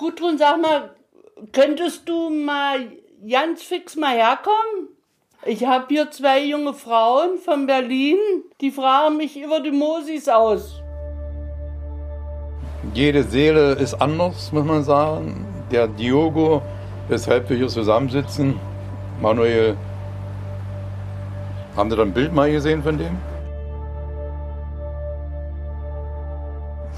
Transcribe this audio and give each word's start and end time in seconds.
Gudrun, 0.00 0.38
sag 0.38 0.62
mal, 0.62 0.92
könntest 1.52 2.08
du 2.08 2.30
mal 2.30 2.86
ganz 3.28 3.62
fix 3.62 3.96
mal 3.96 4.16
herkommen? 4.16 4.88
Ich 5.44 5.66
habe 5.66 5.84
hier 5.90 6.10
zwei 6.10 6.42
junge 6.42 6.72
Frauen 6.72 7.36
von 7.36 7.66
Berlin, 7.66 8.16
die 8.62 8.70
fragen 8.70 9.18
mich 9.18 9.38
über 9.38 9.60
die 9.60 9.72
Mosis 9.72 10.26
aus. 10.26 10.80
Jede 12.94 13.24
Seele 13.24 13.72
ist 13.72 13.92
anders, 13.92 14.50
muss 14.52 14.64
man 14.64 14.84
sagen. 14.84 15.44
Der 15.70 15.86
Diogo, 15.86 16.62
weshalb 17.08 17.50
wir 17.50 17.58
hier 17.58 17.68
zusammensitzen, 17.68 18.58
Manuel, 19.20 19.76
haben 21.76 21.90
Sie 21.90 21.96
da 21.96 22.02
ein 22.04 22.14
Bild 22.14 22.32
mal 22.32 22.50
gesehen 22.50 22.82
von 22.82 22.96
dem? 22.96 23.18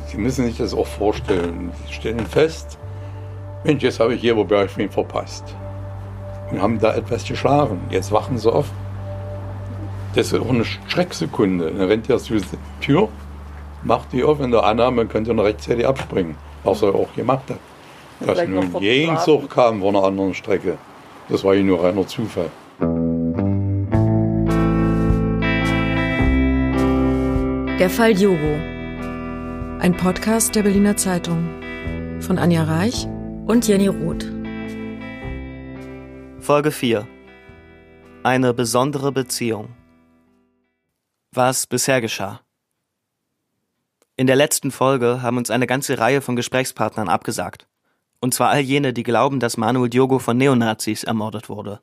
Sie 0.07 0.19
müssen 0.19 0.45
sich 0.45 0.57
das 0.57 0.73
auch 0.73 0.87
vorstellen. 0.87 1.73
Sie 1.89 1.95
stellen 1.95 2.27
fest, 2.27 2.79
Mensch, 3.65 3.85
jetzt 3.85 4.01
habe 4.01 4.15
ich 4.15 4.21
hier 4.21 4.35
Bergfried 4.35 4.93
verpasst. 4.93 5.45
Und 6.51 6.61
haben 6.61 6.81
da 6.81 6.95
etwas 6.95 7.25
geschlafen. 7.25 7.81
Jetzt 7.91 8.11
wachen 8.11 8.37
sie 8.37 8.53
auf. 8.53 8.67
Das 10.15 10.33
ist 10.33 10.41
auch 10.41 10.51
eine 10.51 10.65
Schrecksekunde. 10.65 11.71
Dann 11.71 11.87
rennt 11.87 12.11
er 12.11 12.19
zur 12.19 12.41
Tür, 12.81 13.09
macht 13.83 14.13
die 14.13 14.25
auf 14.25 14.41
in 14.41 14.51
der 14.51 14.65
Annahme, 14.65 14.97
man 14.97 15.09
könnte 15.09 15.33
noch 15.33 15.45
rechtzeitig 15.45 15.87
abspringen. 15.87 16.35
Was 16.65 16.83
er 16.83 16.95
auch 16.95 17.13
gemacht 17.15 17.45
hat. 17.51 17.59
Dass 18.27 18.47
nun 18.47 18.77
Jensach 18.81 19.49
kam 19.49 19.81
von 19.81 19.97
einer 19.97 20.05
anderen 20.05 20.35
Strecke, 20.35 20.77
das 21.29 21.43
war 21.43 21.55
ja 21.55 21.63
nur 21.63 21.83
reiner 21.83 22.07
Zufall. 22.07 22.51
Der 27.79 27.91
Fall 27.91 28.15
Diogo. 28.15 28.55
Ein 29.81 29.97
Podcast 29.97 30.55
der 30.55 30.63
Berliner 30.63 30.97
Zeitung. 30.97 31.49
Von 32.21 32.39
Anja 32.39 32.63
Reich 32.63 33.09
und 33.47 33.67
Jenny 33.67 33.89
Roth. 33.89 34.25
Folge 36.41 36.71
4. 36.71 37.07
Eine 38.23 38.55
besondere 38.55 39.11
Beziehung. 39.11 39.75
Was 41.33 41.67
bisher 41.67 42.01
geschah. 42.01 42.41
In 44.17 44.27
der 44.27 44.37
letzten 44.37 44.71
Folge 44.71 45.23
haben 45.23 45.39
uns 45.39 45.51
eine 45.51 45.67
ganze 45.67 45.99
Reihe 45.99 46.21
von 46.21 46.37
Gesprächspartnern 46.37 47.09
abgesagt. 47.09 47.67
Und 48.21 48.33
zwar 48.33 48.51
all 48.51 48.61
jene, 48.61 48.93
die 48.93 49.03
glauben, 49.03 49.41
dass 49.41 49.57
Manuel 49.57 49.91
Diogo 49.91 50.21
von 50.21 50.37
Neonazis 50.37 51.03
ermordet 51.03 51.49
wurde. 51.49 51.81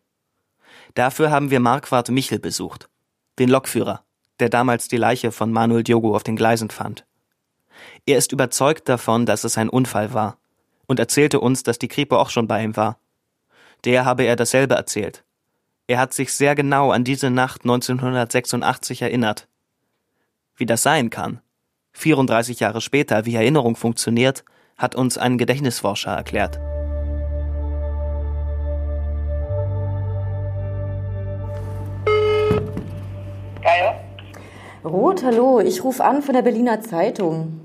Dafür 0.94 1.30
haben 1.30 1.52
wir 1.52 1.60
Marquardt 1.60 2.10
Michel 2.10 2.40
besucht, 2.40 2.90
den 3.38 3.50
Lokführer, 3.50 4.06
der 4.40 4.50
damals 4.50 4.88
die 4.88 4.98
Leiche 4.98 5.34
von 5.34 5.52
Manuel 5.52 5.84
Diogo 5.84 6.16
auf 6.16 6.24
den 6.24 6.38
Gleisen 6.38 6.70
fand. 6.70 7.06
Er 8.06 8.18
ist 8.18 8.32
überzeugt 8.32 8.88
davon, 8.88 9.26
dass 9.26 9.44
es 9.44 9.58
ein 9.58 9.70
Unfall 9.70 10.14
war 10.14 10.38
und 10.90 11.00
erzählte 11.00 11.40
uns, 11.40 11.62
dass 11.62 11.78
die 11.78 11.88
Kripo 11.88 12.18
auch 12.18 12.32
schon 12.32 12.48
bei 12.48 12.64
ihm 12.64 12.76
war. 12.76 12.98
Der 13.86 14.06
habe 14.06 14.24
er 14.24 14.36
dasselbe 14.36 14.74
erzählt. 14.74 15.24
Er 15.86 16.00
hat 16.00 16.14
sich 16.16 16.34
sehr 16.34 16.56
genau 16.56 16.92
an 16.92 17.04
diese 17.04 17.30
Nacht 17.30 17.62
1986 17.62 19.04
erinnert. 19.04 19.48
Wie 20.56 20.66
das 20.66 20.82
sein 20.82 21.12
kann, 21.12 21.42
34 21.94 22.60
Jahre 22.60 22.82
später, 22.82 23.26
wie 23.26 23.36
Erinnerung 23.36 23.76
funktioniert, 23.76 24.44
hat 24.78 24.96
uns 24.96 25.20
ein 25.20 25.38
Gedächtnisforscher 25.38 26.12
erklärt. 26.12 26.60
Geil. 33.62 34.00
Roth, 34.84 35.24
hallo, 35.24 35.60
ich 35.60 35.84
rufe 35.84 36.04
an 36.04 36.24
von 36.24 36.34
der 36.34 36.42
Berliner 36.42 36.82
Zeitung. 36.82 37.64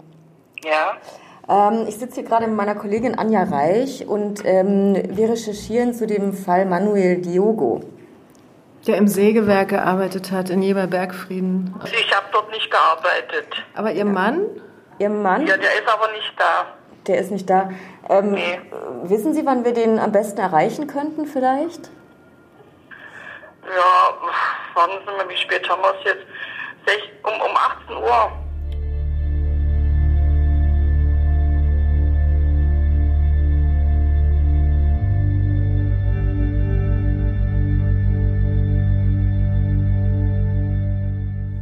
Ja. 0.62 0.98
Ähm, 1.48 1.84
ich 1.86 1.96
sitze 1.98 2.20
hier 2.20 2.24
gerade 2.28 2.46
mit 2.46 2.56
meiner 2.56 2.74
Kollegin 2.74 3.18
Anja 3.18 3.42
Reich 3.44 4.06
und 4.06 4.44
ähm, 4.44 4.96
wir 5.08 5.30
recherchieren 5.30 5.92
zu 5.94 6.06
dem 6.06 6.32
Fall 6.32 6.64
Manuel 6.66 7.20
Diogo. 7.20 7.82
Der 8.86 8.96
im 8.98 9.08
Sägewerk 9.08 9.70
gearbeitet 9.70 10.30
hat 10.30 10.50
in 10.50 10.62
Jeber-Bergfrieden. 10.62 11.74
Ich 11.86 12.14
habe 12.14 12.26
dort 12.32 12.50
nicht 12.50 12.70
gearbeitet. 12.70 13.46
Aber 13.74 13.90
Ihr 13.92 14.04
Mann? 14.04 14.42
Ihr 14.98 15.08
Mann? 15.08 15.46
Ja, 15.46 15.56
der 15.56 15.70
ist 15.74 15.88
aber 15.88 16.12
nicht 16.12 16.34
da. 16.38 16.66
Der 17.06 17.18
ist 17.18 17.30
nicht 17.30 17.48
da. 17.48 17.70
Ähm, 18.08 18.32
Nee. 18.32 18.60
Wissen 19.04 19.32
Sie, 19.34 19.44
wann 19.46 19.64
wir 19.64 19.72
den 19.72 19.98
am 19.98 20.12
besten 20.12 20.38
erreichen 20.40 20.86
könnten 20.86 21.26
vielleicht? 21.26 21.90
Ja, 23.64 24.14
warten 24.74 24.94
Sie 25.06 25.12
mal, 25.16 25.28
wie 25.28 25.36
spät 25.36 25.66
haben 25.68 25.82
wir 25.82 25.94
es 25.98 26.04
jetzt? 26.04 26.26
Sech, 26.86 27.12
um, 27.22 27.32
um 27.32 27.56
18 27.56 27.96
Uhr. 27.96 28.32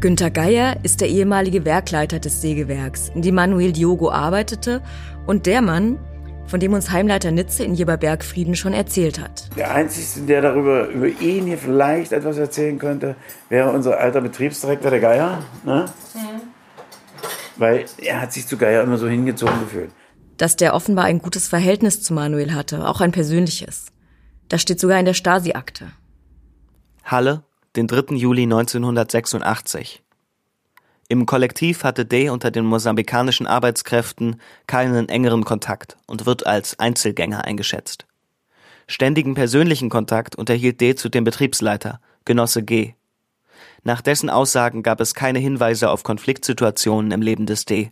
Günter 0.03 0.33
Geier 0.33 0.79
ist 0.83 1.01
der 1.01 1.09
ehemalige 1.09 1.65
Werkleiter 1.65 2.19
des 2.19 2.41
Sägewerks, 2.41 3.11
in 3.15 3.23
dem 3.23 3.37
Manuel 3.37 3.71
Diogo 3.71 4.11
arbeitete 4.11 4.83
und 5.29 5.47
der 5.47 5.63
Mann, 5.63 5.97
von 6.49 6.59
dem 6.59 6.73
uns 6.73 6.91
Heimleiter 6.91 7.31
Nitze 7.31 7.63
in 7.63 7.75
Jeberbergfrieden 7.75 8.57
schon 8.57 8.73
erzählt 8.73 9.21
hat. 9.21 9.49
Der 9.57 9.73
Einzige, 9.73 10.27
der 10.27 10.43
darüber 10.43 10.89
über 10.89 11.07
ihn 11.07 11.47
hier 11.47 11.57
vielleicht 11.57 12.11
etwas 12.11 12.37
erzählen 12.37 12.81
könnte, 12.81 13.15
wäre 13.49 13.71
unser 13.71 14.01
alter 14.01 14.21
Betriebsdirektor, 14.21 14.91
der 14.91 14.99
Geier. 14.99 15.45
Ne? 15.65 15.85
Weil 17.57 17.84
er 17.99 18.23
hat 18.23 18.33
sich 18.33 18.49
zu 18.49 18.57
Geier 18.57 18.83
immer 18.83 18.99
so 18.99 19.07
hingezogen 19.07 19.61
gefühlt. 19.61 19.93
Dass 20.37 20.57
der 20.57 20.75
offenbar 20.75 21.05
ein 21.05 21.21
gutes 21.21 21.47
Verhältnis 21.47 22.03
zu 22.03 22.13
Manuel 22.13 22.55
hatte, 22.55 22.89
auch 22.89 23.01
ein 23.01 23.13
persönliches. 23.13 23.93
Das 24.49 24.63
steht 24.63 24.81
sogar 24.81 24.99
in 24.99 25.07
der 25.07 25.15
Stasi-Akte. 25.15 25.93
Halle, 27.05 27.45
den 27.77 27.87
3. 27.87 28.16
Juli 28.16 28.43
1986. 28.43 30.03
Im 31.09 31.25
Kollektiv 31.25 31.84
hatte 31.84 32.05
Day 32.05 32.28
unter 32.28 32.50
den 32.50 32.66
mosambikanischen 32.66 33.47
Arbeitskräften 33.47 34.41
keinen 34.66 35.09
engeren 35.09 35.44
Kontakt 35.44 35.97
und 36.06 36.27
wird 36.27 36.47
als 36.47 36.78
Einzelgänger 36.78 37.44
eingeschätzt. 37.44 38.06
Ständigen 38.87 39.34
persönlichen 39.34 39.88
Kontakt 39.88 40.37
unterhielt 40.37 40.83
D 40.83 40.94
zu 40.94 41.09
dem 41.09 41.25
Betriebsleiter, 41.25 42.00
Genosse 42.27 42.62
G. 42.62 42.93
Nach 43.84 44.03
dessen 44.03 44.28
Aussagen 44.28 44.83
gab 44.83 45.00
es 45.00 45.15
keine 45.15 45.39
Hinweise 45.39 45.91
auf 45.91 46.03
Konfliktsituationen 46.03 47.10
im 47.10 47.22
Leben 47.22 47.47
des 47.47 47.65
D. 47.65 47.91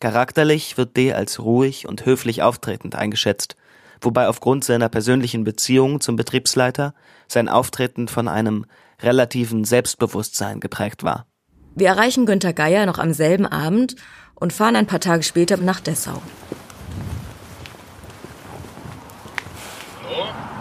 Charakterlich 0.00 0.76
wird 0.76 0.96
D 0.96 1.12
als 1.12 1.38
ruhig 1.38 1.86
und 1.86 2.04
höflich 2.04 2.42
auftretend 2.42 2.96
eingeschätzt, 2.96 3.56
wobei 4.00 4.26
aufgrund 4.28 4.64
seiner 4.64 4.88
persönlichen 4.88 5.44
Beziehung 5.44 6.00
zum 6.00 6.16
Betriebsleiter 6.16 6.94
sein 7.28 7.48
Auftreten 7.48 8.08
von 8.08 8.26
einem 8.26 8.66
relativen 9.02 9.64
Selbstbewusstsein 9.64 10.60
geprägt 10.60 11.04
war. 11.04 11.26
Wir 11.74 11.88
erreichen 11.88 12.26
Günter 12.26 12.52
Geier 12.52 12.86
noch 12.86 12.98
am 12.98 13.12
selben 13.12 13.46
Abend 13.46 13.96
und 14.34 14.52
fahren 14.52 14.76
ein 14.76 14.86
paar 14.86 15.00
Tage 15.00 15.22
später 15.22 15.56
nach 15.56 15.80
Dessau. 15.80 16.22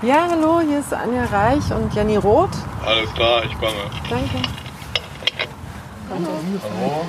Ja, 0.01 0.27
hallo, 0.29 0.59
hier 0.67 0.79
ist 0.79 0.93
Anja 0.93 1.23
Reich 1.25 1.71
und 1.73 1.93
Jenny 1.93 2.17
Roth. 2.17 2.49
Alles 2.85 3.13
klar, 3.13 3.43
ich 3.45 3.53
komme. 3.53 3.71
Danke. 4.09 4.37
Hallo. 6.09 6.27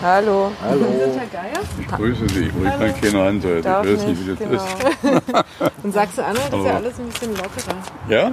Hallo. 0.02 0.50
Hallo. 0.62 0.86
Ich 1.80 1.88
grüße 1.88 2.28
Sie. 2.28 2.44
Ich 2.44 2.54
ruhig 2.54 2.64
mal 2.64 2.92
keine 2.94 3.22
Ansage. 3.22 3.58
Ich 3.58 3.64
Darf 3.64 3.86
weiß 3.86 4.06
nicht, 4.06 4.20
wie 4.24 4.30
das 4.30 4.38
genau. 4.38 4.64
ist. 4.64 5.44
Und 5.84 5.92
sagst 5.92 6.18
du 6.18 6.24
Anna, 6.24 6.34
das 6.34 6.44
ist 6.46 6.52
Hallo. 6.52 6.66
ja 6.66 6.74
alles 6.76 6.98
ein 7.00 7.06
bisschen 7.08 7.30
lockerer, 7.36 7.76
Ja? 8.08 8.32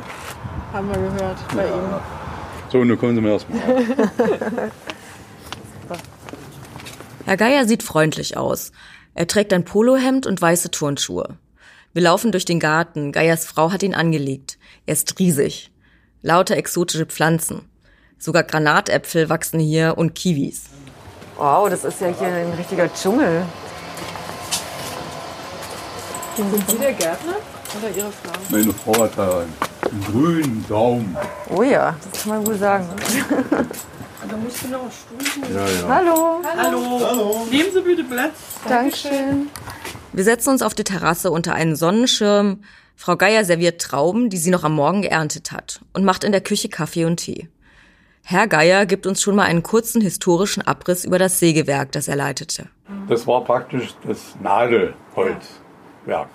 haben 0.72 0.88
wir 0.88 0.96
gehört 0.96 1.38
bei 1.56 1.66
ihm. 1.66 2.21
So, 2.72 2.84
nun 2.84 2.98
kommen 2.98 3.16
Sie 3.16 3.22
mir 3.22 3.34
erstmal. 3.34 3.62
Herr 7.26 7.38
Geier 7.38 7.68
sieht 7.68 7.84
freundlich 7.84 8.38
aus. 8.38 8.72
Er 9.14 9.28
trägt 9.28 9.52
ein 9.52 9.66
Polohemd 9.66 10.26
und 10.26 10.42
weiße 10.42 10.72
Turnschuhe. 10.72 11.38
Wir 11.94 12.04
laufen 12.04 12.32
durch 12.32 12.46
den 12.46 12.62
Garten. 12.62 13.12
Geiers 13.12 13.46
Frau 13.46 13.74
hat 13.74 13.84
ihn 13.84 13.94
angelegt. 13.94 14.58
Er 14.86 14.94
ist 14.94 15.20
riesig. 15.20 15.72
Lauter 16.22 16.56
exotische 16.56 17.06
Pflanzen. 17.06 17.64
Sogar 18.18 18.44
Granatäpfel 18.44 19.28
wachsen 19.28 19.60
hier 19.60 19.98
und 19.98 20.16
Kiwis. 20.16 20.70
Wow, 21.38 21.70
das 21.70 21.84
ist 21.84 22.00
ja 22.00 22.08
hier 22.08 22.28
ein 22.28 22.54
richtiger 22.54 22.94
Dschungel. 22.94 23.44
Sind 26.38 26.70
Sie 26.70 26.78
der 26.78 26.94
Gärtner 26.94 27.36
oder 27.78 27.90
Ihre 27.96 28.12
Frau? 28.12 28.32
Meine 28.50 28.74
Frau 28.74 29.04
hat 29.04 29.18
da 29.18 29.40
einen 29.40 30.04
grünen 30.12 30.66
Daumen. 30.68 31.16
Oh 31.50 31.64
ja, 31.64 31.96
das 32.12 32.24
kann 32.24 32.34
man 32.34 32.48
wohl 32.48 32.58
sagen. 32.58 32.88
Da 34.30 34.38
musst 34.38 34.64
du 34.64 34.68
noch 34.68 34.80
holen. 34.82 35.54
Ja, 35.54 35.68
ja. 35.68 35.88
Hallo. 35.88 36.42
Hallo. 36.56 37.48
Nehmen 37.50 37.70
Sie 37.74 37.82
bitte 37.82 38.04
Platz. 38.04 38.36
Dankeschön. 38.68 39.50
Wir 40.14 40.24
setzen 40.24 40.52
uns 40.52 40.62
auf 40.62 40.76
die 40.76 40.84
Terrasse 40.84 41.32
unter 41.32 41.56
einen 41.56 41.76
Sonnenschirm. 41.76 42.64
Frau 42.96 43.18
Geier 43.18 43.44
serviert 43.46 43.82
Trauben, 43.82 44.30
die 44.30 44.38
sie 44.38 44.52
noch 44.52 44.64
am 44.64 44.76
Morgen 44.76 45.02
geerntet 45.02 45.52
hat, 45.52 45.82
und 45.94 46.06
macht 46.06 46.24
in 46.24 46.32
der 46.32 46.42
Küche 46.42 46.70
Kaffee 46.70 47.06
und 47.06 47.18
Tee. 47.18 47.50
Herr 48.24 48.48
Geier 48.48 48.86
gibt 48.86 49.08
uns 49.08 49.22
schon 49.22 49.36
mal 49.36 49.46
einen 49.46 49.64
kurzen 49.64 50.02
historischen 50.02 50.62
Abriss 50.62 51.04
über 51.04 51.18
das 51.18 51.40
Sägewerk, 51.40 51.92
das 51.92 52.08
er 52.08 52.16
leitete. 52.16 52.68
Das 53.10 53.26
war 53.26 53.44
praktisch 53.44 53.96
das 54.06 54.36
Nadelholz. 54.40 55.62
Werk. 56.06 56.28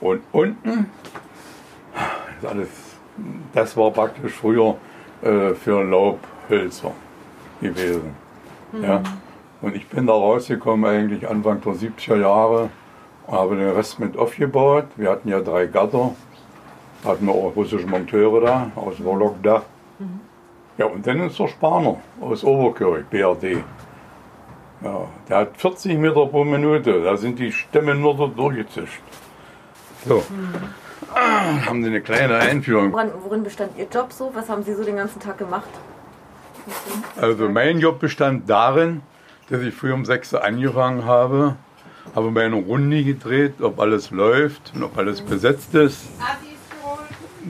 Und 0.00 0.22
unten, 0.32 0.90
das, 2.40 2.50
alles, 2.50 2.68
das 3.52 3.76
war 3.76 3.90
praktisch 3.90 4.32
früher 4.32 4.76
äh, 5.22 5.54
für 5.54 5.82
Laubhölzer 5.82 6.92
gewesen. 7.60 8.14
Ja. 8.80 9.02
Und 9.60 9.76
ich 9.76 9.86
bin 9.88 10.06
da 10.06 10.12
rausgekommen 10.12 10.88
eigentlich 10.90 11.28
Anfang 11.28 11.60
der 11.60 11.74
70er 11.74 12.16
Jahre 12.16 12.70
und 13.26 13.36
habe 13.36 13.56
den 13.56 13.70
Rest 13.70 13.98
mit 13.98 14.16
aufgebaut. 14.16 14.86
Wir 14.96 15.10
hatten 15.10 15.28
ja 15.28 15.40
drei 15.40 15.66
Gatter, 15.66 16.14
hatten 17.04 17.26
wir 17.26 17.34
auch 17.34 17.52
russische 17.54 17.86
Monteure 17.86 18.40
da 18.40 18.70
aus 18.76 19.02
Wolok 19.04 19.42
da. 19.42 19.62
Ja, 20.78 20.86
und 20.86 21.06
dann 21.06 21.20
ist 21.20 21.38
der 21.38 21.48
Spaner 21.48 21.96
aus 22.22 22.42
Oberkirch, 22.42 23.04
BRD. 23.10 23.62
Ja, 24.82 25.08
der 25.28 25.36
hat 25.36 25.56
40 25.56 25.98
Meter 25.98 26.26
pro 26.26 26.44
Minute, 26.44 27.02
da 27.02 27.16
sind 27.16 27.38
die 27.38 27.52
Stämme 27.52 27.94
nur 27.94 28.16
so 28.16 28.26
durchgezischt. 28.28 29.02
So. 30.06 30.22
Ah, 31.14 31.66
haben 31.66 31.82
sie 31.82 31.90
eine 31.90 32.00
kleine 32.00 32.36
Einführung. 32.36 32.92
Woran, 32.92 33.10
worin 33.22 33.42
bestand 33.42 33.76
Ihr 33.76 33.86
Job 33.92 34.12
so? 34.12 34.30
Was 34.34 34.48
haben 34.48 34.62
Sie 34.62 34.74
so 34.74 34.84
den 34.84 34.96
ganzen 34.96 35.20
Tag 35.20 35.38
gemacht? 35.38 35.68
Also 37.20 37.48
mein 37.48 37.80
Job 37.80 37.98
bestand 37.98 38.48
darin, 38.48 39.02
dass 39.48 39.60
ich 39.62 39.74
früh 39.74 39.92
um 39.92 40.04
6 40.04 40.34
Uhr 40.34 40.44
angefangen 40.44 41.04
habe, 41.04 41.56
habe 42.14 42.30
meine 42.30 42.56
Runde 42.56 43.02
gedreht, 43.02 43.60
ob 43.60 43.80
alles 43.80 44.10
läuft 44.10 44.72
und 44.74 44.84
ob 44.84 44.96
alles 44.96 45.20
besetzt 45.20 45.74
ist. 45.74 46.08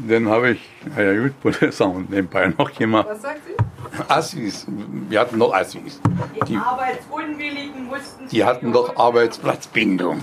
Dann 0.09 0.29
habe 0.29 0.51
ich, 0.53 0.70
naja 0.85 1.23
gut, 1.23 1.41
Polizei 1.41 1.85
und 1.85 2.11
nebenbei 2.11 2.53
noch 2.57 2.73
gemacht. 2.73 3.07
Was 3.09 3.23
sagt 3.23 3.41
sie? 3.47 4.05
Assis, 4.09 4.67
wir 5.09 5.21
hatten 5.21 5.39
noch 5.39 5.53
Assis. 5.53 6.01
Die, 6.49 6.57
Arbeitsunwilligen 6.57 7.87
mussten 7.87 8.29
die 8.29 8.45
hatten 8.45 8.73
doch 8.73 8.97
Arbeitsplatzbindung. 8.97 10.23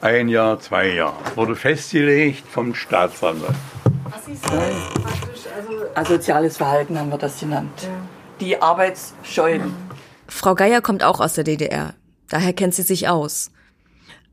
Ein 0.00 0.28
Jahr, 0.28 0.60
zwei 0.60 0.88
Jahre. 0.88 1.16
Wurde 1.34 1.56
festgelegt 1.56 2.46
vom 2.46 2.74
Staatsanwalt. 2.74 3.54
Assis 4.12 4.40
heißt 4.42 4.94
praktisch, 5.02 5.42
also 5.56 5.72
Asoziales 5.94 6.56
Verhalten 6.56 6.98
haben 6.98 7.10
wir 7.10 7.18
das 7.18 7.40
genannt. 7.40 7.88
Die 8.40 8.60
Arbeitsscheuen. 8.60 9.74
Frau 10.28 10.54
Geier 10.54 10.80
kommt 10.82 11.02
auch 11.02 11.20
aus 11.20 11.34
der 11.34 11.44
DDR. 11.44 11.94
Daher 12.28 12.52
kennt 12.52 12.74
sie 12.74 12.82
sich 12.82 13.08
aus. 13.08 13.50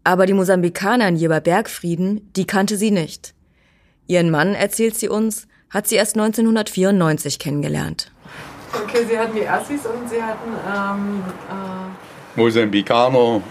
Aber 0.04 0.26
die 0.26 0.34
Mosambikaner 0.34 1.08
in 1.08 1.16
Jeber 1.16 1.40
Bergfrieden, 1.40 2.32
die 2.36 2.46
kannte 2.46 2.76
sie 2.78 2.92
nicht. 2.92 3.34
Ihren 4.12 4.30
Mann, 4.30 4.56
erzählt 4.56 4.98
sie 4.98 5.08
uns, 5.08 5.48
hat 5.70 5.88
sie 5.88 5.96
erst 5.96 6.18
1994 6.18 7.40
kennengelernt. 7.40 8.12
okay, 8.84 9.06
sie 9.10 9.18
hatten 9.18 9.34
die 9.34 9.48
Assis 9.48 9.86
und 9.86 10.10
sie 10.10 10.22
hatten 10.22 10.52
ähm, 10.68 11.24
äh, 11.50 12.38
Mosambikaner, 12.38 13.42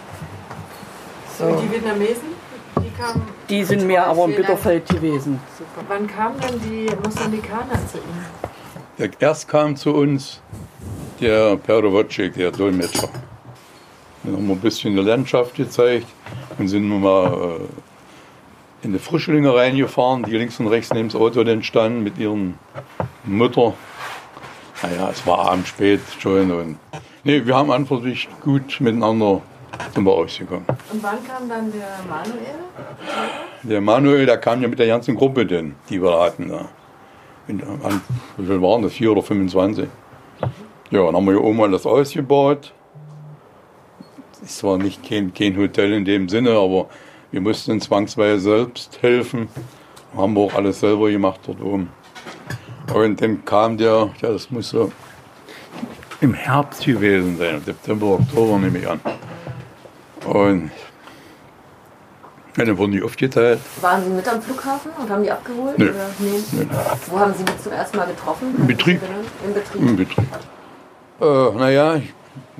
und 1.49 1.63
die 1.63 1.71
Vietnamesen. 1.73 2.29
Die 2.77 2.91
kamen. 2.91 3.23
Die 3.49 3.65
sind 3.65 3.87
mehr 3.87 4.07
aber 4.07 4.27
im 4.27 4.37
Bitterfeld 4.37 4.87
gewesen. 4.87 5.41
Super. 5.57 5.87
Wann 5.89 6.07
kamen 6.07 6.39
denn 6.39 6.61
die 6.61 6.95
Mosambikaner 7.03 7.81
zu 7.91 7.97
Ihnen? 7.97 8.27
Der, 8.99 9.09
erst 9.19 9.49
kam 9.49 9.77
zu 9.77 9.95
uns 9.95 10.43
der 11.23 11.57
Perowodschik, 11.57 12.35
der 12.35 12.51
Dolmetscher. 12.51 13.09
Dann 14.25 14.37
haben 14.37 14.49
wir 14.49 14.57
ein 14.57 14.61
bisschen 14.61 14.95
die 14.95 15.01
Landschaft 15.01 15.55
gezeigt 15.55 16.09
und 16.59 16.69
sind 16.69 16.87
nun 16.87 17.01
mal 17.01 17.33
äh, 17.33 17.90
in 18.83 18.93
die 18.93 18.99
Frischlinge 18.99 19.55
reingefahren, 19.55 20.23
die 20.23 20.37
links 20.37 20.59
und 20.61 20.69
rechts 20.69 20.93
neben 20.93 21.09
das 21.09 21.21
Auto 21.21 21.45
dann 21.45 21.63
standen 21.63 22.03
mit 22.03 22.19
ihren 22.19 22.59
Mutter. 23.25 23.75
Naja, 24.83 25.11
es 25.11 25.27
war 25.27 25.51
abends 25.51 25.69
spät 25.69 26.01
schon. 26.19 26.51
Und, 26.51 26.79
nee, 27.25 27.45
wir 27.45 27.55
haben 27.55 27.71
einfach 27.71 28.03
sich 28.03 28.29
gut 28.43 28.81
miteinander 28.81 29.43
sind 29.95 30.05
wir 30.05 30.13
ausgekommen. 30.13 30.65
Und 30.93 31.03
wann 31.03 31.19
kam 31.27 31.49
dann 31.49 31.73
der 31.73 31.99
Manuel? 32.09 32.59
Der 33.63 33.81
Manuel, 33.81 34.27
der 34.27 34.39
kam 34.39 34.63
ja 34.63 34.69
mit 34.69 34.79
der 34.79 34.87
ganzen 34.87 35.15
Gruppe, 35.17 35.47
denn, 35.47 35.75
die 35.89 36.03
wir 36.03 36.19
hatten. 36.19 36.49
Da. 36.49 36.69
In, 37.49 37.63
an, 37.63 38.01
wie 38.37 38.47
viel 38.47 38.63
waren 38.63 38.83
das? 38.83 38.93
Vier 38.93 39.13
oder 39.13 39.23
25? 39.23 39.89
Ja, 40.91 41.05
dann 41.07 41.17
haben 41.17 41.25
wir 41.25 41.33
hier 41.33 41.45
oben 41.45 41.63
alles 41.63 41.87
ausgebaut. 41.87 42.73
Es 44.43 44.65
war 44.65 44.79
nicht 44.79 45.07
kein, 45.07 45.33
kein 45.35 45.57
Hotel 45.57 45.93
in 45.93 46.05
dem 46.05 46.29
Sinne, 46.29 46.53
aber 46.53 46.89
wir 47.31 47.41
mussten 47.41 47.81
zwangsweise 47.81 48.41
selbst 48.41 48.99
helfen. 49.03 49.49
Haben 50.17 50.35
wir 50.35 50.41
auch 50.41 50.55
alles 50.55 50.81
selber 50.81 51.11
gemacht 51.11 51.41
dort 51.47 51.61
oben. 51.61 51.91
Und 52.93 53.21
dann 53.21 53.45
kam 53.45 53.77
der, 53.77 54.11
ja, 54.21 54.33
das 54.33 54.51
muss 54.51 54.71
so 54.71 54.91
im 56.21 56.35
Herbst 56.35 56.85
gewesen 56.85 57.39
sein, 57.39 57.63
September, 57.65 58.07
Oktober 58.07 58.59
nehme 58.59 58.79
ich 58.79 58.89
an. 58.89 59.01
Und 60.27 60.71
ja, 62.57 62.65
dann 62.65 62.77
wurden 62.77 62.93
die 62.93 63.03
aufgeteilt. 63.03 63.61
Waren 63.81 64.05
Sie 64.05 64.11
mit 64.11 64.27
am 64.29 64.43
Flughafen 64.43 64.91
und 65.01 65.09
haben 65.09 65.23
die 65.23 65.31
abgeholt? 65.31 65.77
Oder? 65.77 65.93
Nee. 66.19 66.43
Nö. 66.53 66.67
Wo 67.07 67.19
haben 67.19 67.33
Sie 67.35 67.45
die 67.45 67.57
zum 67.63 67.73
ersten 67.73 67.97
Mal 67.97 68.09
getroffen? 68.09 68.55
Im 68.59 68.67
Betrieb. 68.67 69.01
Im 69.47 69.55
Betrieb. 69.55 69.81
Im 69.81 69.97
Betrieb. 69.97 70.27
Äh, 71.21 71.59
naja, 71.59 72.01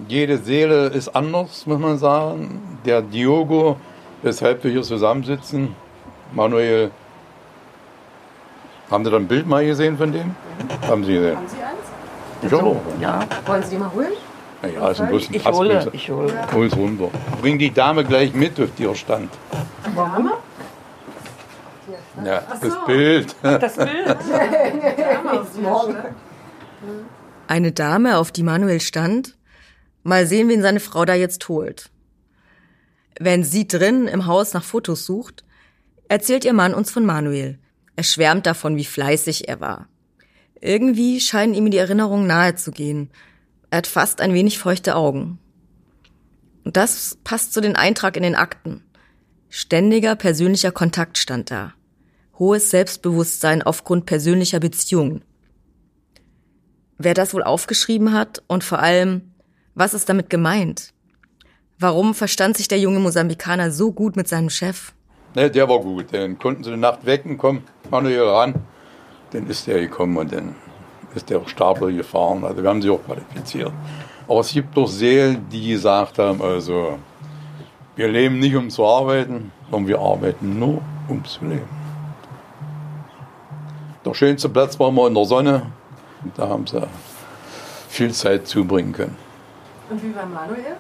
jede 0.07 0.39
Seele 0.39 0.87
ist 0.87 1.09
anders, 1.09 1.67
muss 1.67 1.79
man 1.79 1.99
sagen. 1.99 2.79
Der 2.85 3.03
Diogo, 3.03 3.77
weshalb 4.23 4.65
wir 4.65 4.71
hier 4.71 4.83
zusammensitzen, 4.83 5.75
Manuel, 6.33 6.91
haben 8.91 9.05
Sie 9.05 9.11
da 9.11 9.17
ein 9.17 9.29
Bild 9.29 9.47
mal 9.47 9.65
gesehen 9.65 9.97
von 9.99 10.13
dem? 10.13 10.35
Haben 10.89 11.05
Sie 11.05 11.15
gesehen? 11.15 11.37
Haben 11.37 11.49
Sie 11.49 11.57
eins? 11.63 11.81
Ich 12.43 12.55
auch. 12.55 12.77
Ja, 13.01 13.21
Wollen 13.47 13.63
Sie 13.63 13.71
die 13.71 13.77
mal 13.79 13.93
holen? 13.93 14.13
Naja, 14.63 14.91
ist 14.91 15.01
ein 15.01 15.09
bloß 15.09 15.29
ein 15.29 15.35
ich 15.35 15.47
hole, 15.47 15.89
ich 15.93 16.11
hole. 16.11 16.53
Hol's 16.53 16.77
runter. 16.77 17.09
Bring 17.41 17.59
die 17.59 17.73
Dame 17.73 18.05
gleich 18.05 18.35
mit, 18.35 18.61
auf 18.61 18.69
die 18.77 18.85
er 18.85 18.95
stand. 18.95 19.31
Warum? 19.95 20.31
Ja, 22.25 22.43
das 22.61 22.85
Bild. 22.87 23.37
Das 23.43 23.77
Bild. 23.77 24.17
Eine 27.47 27.73
Dame, 27.73 28.19
auf 28.19 28.33
die 28.33 28.43
Manuel 28.43 28.81
stand? 28.81 29.37
Mal 30.03 30.27
sehen, 30.27 30.49
wen 30.49 30.63
seine 30.63 30.81
Frau 30.81 31.05
da 31.05 31.15
jetzt 31.15 31.49
holt. 31.49 31.91
Wenn 33.23 33.45
sie 33.45 33.69
drin 33.69 34.09
im 34.09 34.25
Haus 34.25 34.55
nach 34.55 34.65
Fotos 34.65 35.05
sucht, 35.05 35.45
erzählt 36.09 36.47
ihr 36.47 36.55
Mann 36.55 36.73
uns 36.73 36.91
von 36.91 37.05
Manuel. 37.05 37.59
Er 37.95 38.03
schwärmt 38.03 38.47
davon, 38.47 38.79
wie 38.79 38.85
fleißig 38.87 39.47
er 39.47 39.61
war. 39.61 39.89
Irgendwie 40.59 41.21
scheinen 41.21 41.53
ihm 41.53 41.71
die 41.71 41.77
Erinnerungen 41.77 42.27
nahe 42.27 42.55
zu 42.55 42.71
gehen. 42.71 43.11
Er 43.69 43.79
hat 43.79 43.87
fast 43.87 44.23
ein 44.23 44.33
wenig 44.33 44.59
feuchte 44.59 44.97
Augen. 44.97 45.39
Und 46.65 46.79
das 46.79 47.19
passt 47.23 47.53
zu 47.53 47.61
den 47.61 47.77
Eintrag 47.77 48.17
in 48.17 48.23
den 48.23 48.37
Akten. 48.37 48.83
Ständiger 49.51 50.17
persönlicher 50.17 50.73
Kontakt 50.73 51.19
stand 51.19 51.51
da. 51.51 51.75
Hohes 52.39 52.71
Selbstbewusstsein 52.71 53.61
aufgrund 53.61 54.07
persönlicher 54.07 54.61
Beziehungen. 54.61 55.23
Wer 56.97 57.13
das 57.13 57.35
wohl 57.35 57.43
aufgeschrieben 57.43 58.15
hat 58.15 58.43
und 58.47 58.65
vor 58.65 58.79
allem, 58.79 59.35
was 59.75 59.93
ist 59.93 60.09
damit 60.09 60.31
gemeint? 60.31 60.95
Warum 61.83 62.15
verstand 62.15 62.59
sich 62.59 62.69
der 62.69 62.79
junge 62.79 63.01
Mosambikaner 63.01 63.71
so 63.71 63.91
gut 63.91 64.15
mit 64.15 64.29
seinem 64.29 64.51
Chef? 64.51 64.93
Ne, 65.35 65.51
der 65.51 65.67
war 65.67 65.79
gut. 65.79 66.13
Dann 66.13 66.39
konnten 66.39 66.63
sie 66.63 66.73
die 66.73 66.77
Nacht 66.77 67.07
wecken, 67.07 67.39
komm, 67.39 67.63
Manuel 67.91 68.25
ran. 68.25 68.55
Dann 69.31 69.47
ist 69.47 69.67
der 69.67 69.81
gekommen 69.81 70.19
und 70.19 70.31
dann 70.31 70.57
ist 71.15 71.31
der 71.31 71.41
Stapler 71.49 71.91
gefahren. 71.91 72.45
Also 72.45 72.63
wir 72.63 72.69
haben 72.69 72.83
sie 72.83 72.91
auch 72.91 73.03
qualifiziert. 73.03 73.73
Aber 74.29 74.41
es 74.41 74.53
gibt 74.53 74.77
doch 74.77 74.87
Seelen, 74.89 75.49
die 75.49 75.71
gesagt 75.71 76.19
haben, 76.19 76.43
also 76.43 76.99
wir 77.97 78.09
leben 78.09 78.39
nicht 78.41 78.57
um 78.57 78.69
zu 78.69 78.85
arbeiten, 78.85 79.51
sondern 79.71 79.89
wir 79.89 80.01
arbeiten 80.01 80.59
nur 80.59 80.83
um 81.09 81.25
zu 81.25 81.47
leben. 81.47 81.69
Der 84.05 84.13
schönste 84.13 84.51
Platz 84.51 84.79
war 84.79 84.91
immer 84.91 85.07
in 85.07 85.15
der 85.15 85.25
Sonne. 85.25 85.63
Und 86.23 86.39
da 86.39 86.47
haben 86.47 86.67
sie 86.67 86.87
viel 87.89 88.13
Zeit 88.13 88.47
zubringen 88.47 88.93
können. 88.93 89.17
Und 89.89 90.03
wie 90.03 90.15
war 90.15 90.27
Manuel? 90.27 90.77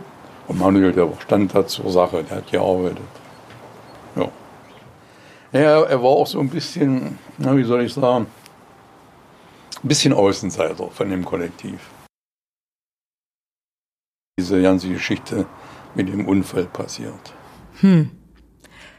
Und 0.51 0.59
Manuel, 0.59 0.91
der 0.91 1.09
stand 1.21 1.55
da 1.55 1.65
zur 1.65 1.93
Sache, 1.93 2.25
der 2.25 2.39
hat 2.39 2.51
gearbeitet. 2.51 2.99
Ja. 4.17 4.33
Ja, 5.53 5.83
er 5.85 6.03
war 6.03 6.11
auch 6.11 6.27
so 6.27 6.41
ein 6.41 6.51
bisschen, 6.51 7.21
na, 7.39 7.57
wie 7.57 7.63
soll 7.63 7.85
ich 7.85 7.95
sagen, 7.95 8.27
ein 9.81 9.89
bisschen 9.89 10.13
Außenseiter 10.13 10.91
von 10.91 11.09
dem 11.09 11.25
Kollektiv. 11.25 11.79
Diese 14.41 14.61
ganze 14.61 14.89
Geschichte 14.89 15.47
mit 15.95 16.09
dem 16.09 16.27
Unfall 16.27 16.65
passiert. 16.65 17.33
Hm. 17.79 18.11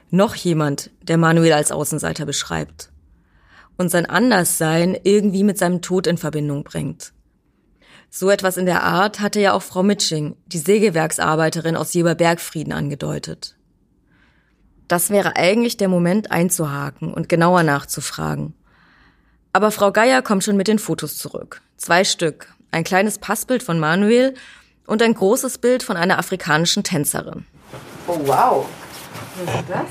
Noch 0.09 0.35
jemand, 0.35 0.89
der 1.01 1.17
Manuel 1.17 1.51
als 1.51 1.73
Außenseiter 1.73 2.25
beschreibt. 2.25 2.93
Und 3.77 3.91
sein 3.91 4.05
Anderssein 4.05 4.97
irgendwie 5.03 5.43
mit 5.43 5.57
seinem 5.57 5.81
Tod 5.81 6.07
in 6.07 6.15
Verbindung 6.15 6.63
bringt. 6.63 7.11
So 8.13 8.29
etwas 8.29 8.57
in 8.57 8.65
der 8.65 8.83
Art 8.83 9.21
hatte 9.21 9.39
ja 9.39 9.53
auch 9.53 9.61
Frau 9.61 9.83
Mitsching, 9.83 10.35
die 10.45 10.57
Sägewerksarbeiterin 10.57 11.77
aus 11.77 11.93
Jeberbergfrieden, 11.93 12.73
angedeutet. 12.73 13.55
Das 14.89 15.09
wäre 15.09 15.37
eigentlich 15.37 15.77
der 15.77 15.87
Moment 15.87 16.29
einzuhaken 16.29 17.13
und 17.13 17.29
genauer 17.29 17.63
nachzufragen. 17.63 18.53
Aber 19.53 19.71
Frau 19.71 19.93
Geier 19.93 20.21
kommt 20.21 20.43
schon 20.43 20.57
mit 20.57 20.67
den 20.67 20.77
Fotos 20.77 21.17
zurück. 21.17 21.61
Zwei 21.77 22.03
Stück. 22.03 22.53
Ein 22.71 22.83
kleines 22.83 23.17
Passbild 23.17 23.63
von 23.63 23.79
Manuel 23.79 24.33
und 24.87 25.01
ein 25.01 25.13
großes 25.13 25.59
Bild 25.59 25.81
von 25.81 25.95
einer 25.95 26.19
afrikanischen 26.19 26.83
Tänzerin. 26.83 27.45
Oh, 28.07 28.19
wow. 28.25 28.65
Was 29.45 29.55
ist 29.55 29.69
das? 29.69 29.85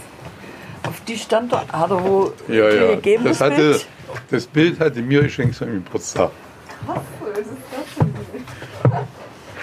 Auf 0.90 1.00
die 1.06 1.16
stand 1.16 1.52
da, 1.52 1.66
hat 1.72 1.90
er 1.90 2.04
wo 2.04 2.32
Ja, 2.48 2.70
die 2.70 2.76
ja. 2.76 2.86
gegeben, 2.96 3.24
Das, 3.24 3.38
das 3.38 3.50
hatte, 3.50 3.62
Bild? 3.62 3.86
das 4.30 4.46
Bild 4.46 4.78
hatte 4.80 5.00
mir 5.00 5.22
geschenkt 5.22 5.56
zum 5.56 5.68
Geburtstag. 5.72 6.30
Denn? 6.86 7.44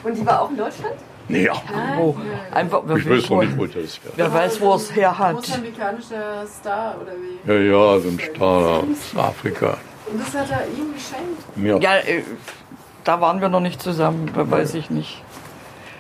Und 0.04 0.18
die 0.18 0.26
war 0.26 0.42
auch 0.42 0.50
in 0.50 0.58
Deutschland? 0.58 0.96
Nee, 1.30 1.50
Wo? 1.98 2.16
Einfach, 2.54 2.82
wer, 2.86 2.96
ich 2.98 3.10
weiß 3.10 3.24
noch 3.24 3.38
wo, 3.38 3.42
nicht, 3.42 3.58
wo 3.58 3.66
das 3.66 3.76
wäre. 3.76 4.14
wer 4.16 4.34
weiß, 4.34 4.62
wo 4.62 4.76
es 4.76 4.96
her 4.96 5.18
hat. 5.18 5.34
Mosambikanischer 5.34 6.46
Star 6.48 6.96
oder 7.02 7.12
wie? 7.12 7.52
Ja, 7.52 7.60
ja, 7.60 8.00
so 8.00 8.08
ein 8.08 8.18
Star 8.20 8.78
aus 8.84 9.18
Afrika. 9.18 9.78
Und 10.10 10.22
das 10.22 10.34
hat 10.34 10.50
er 10.52 10.62
ihm 10.68 10.94
geschenkt. 10.94 11.58
Mir. 11.58 11.80
Ja, 11.82 11.98
äh, 11.98 12.24
da 13.04 13.20
waren 13.20 13.42
wir 13.42 13.50
noch 13.50 13.60
nicht 13.60 13.82
zusammen, 13.82 14.32
weiß 14.34 14.76
ich 14.76 14.90
nicht. 14.90 15.22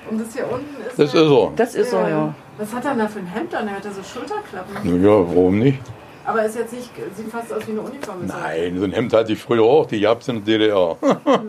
Und 0.09 0.21
das 0.21 0.33
hier 0.33 0.49
unten 0.49 0.81
ist. 0.87 0.97
Das 0.97 1.13
er- 1.13 1.23
ist 1.25 1.31
er. 1.31 1.51
Das 1.57 1.75
ist 1.75 1.91
er, 1.93 2.09
ja. 2.09 2.35
Was 2.57 2.73
hat 2.73 2.85
er 2.85 2.91
denn 2.91 2.99
da 2.99 3.07
für 3.09 3.19
ein 3.19 3.27
Hemd 3.27 3.53
an? 3.53 3.67
Er 3.67 3.75
hat 3.75 3.85
da 3.85 3.91
so 3.91 4.01
Schulterklappen. 4.01 5.03
Ja, 5.03 5.09
warum 5.09 5.59
nicht? 5.59 5.79
Aber 6.25 6.43
ist 6.45 6.55
jetzt 6.55 6.73
nicht, 6.73 6.89
sieht 7.17 7.29
fast 7.29 7.51
aus 7.51 7.67
wie 7.67 7.71
eine 7.71 7.81
Uniform. 7.81 8.25
Nein, 8.25 8.77
so 8.79 8.85
ein 8.85 8.91
Hemd 8.93 9.11
hatte 9.13 9.33
ich 9.33 9.39
früher 9.41 9.63
auch, 9.63 9.85
die 9.87 9.99
gab 9.99 10.21
es 10.21 10.27
in 10.29 10.43
der 10.45 10.57
DDR. 10.57 10.95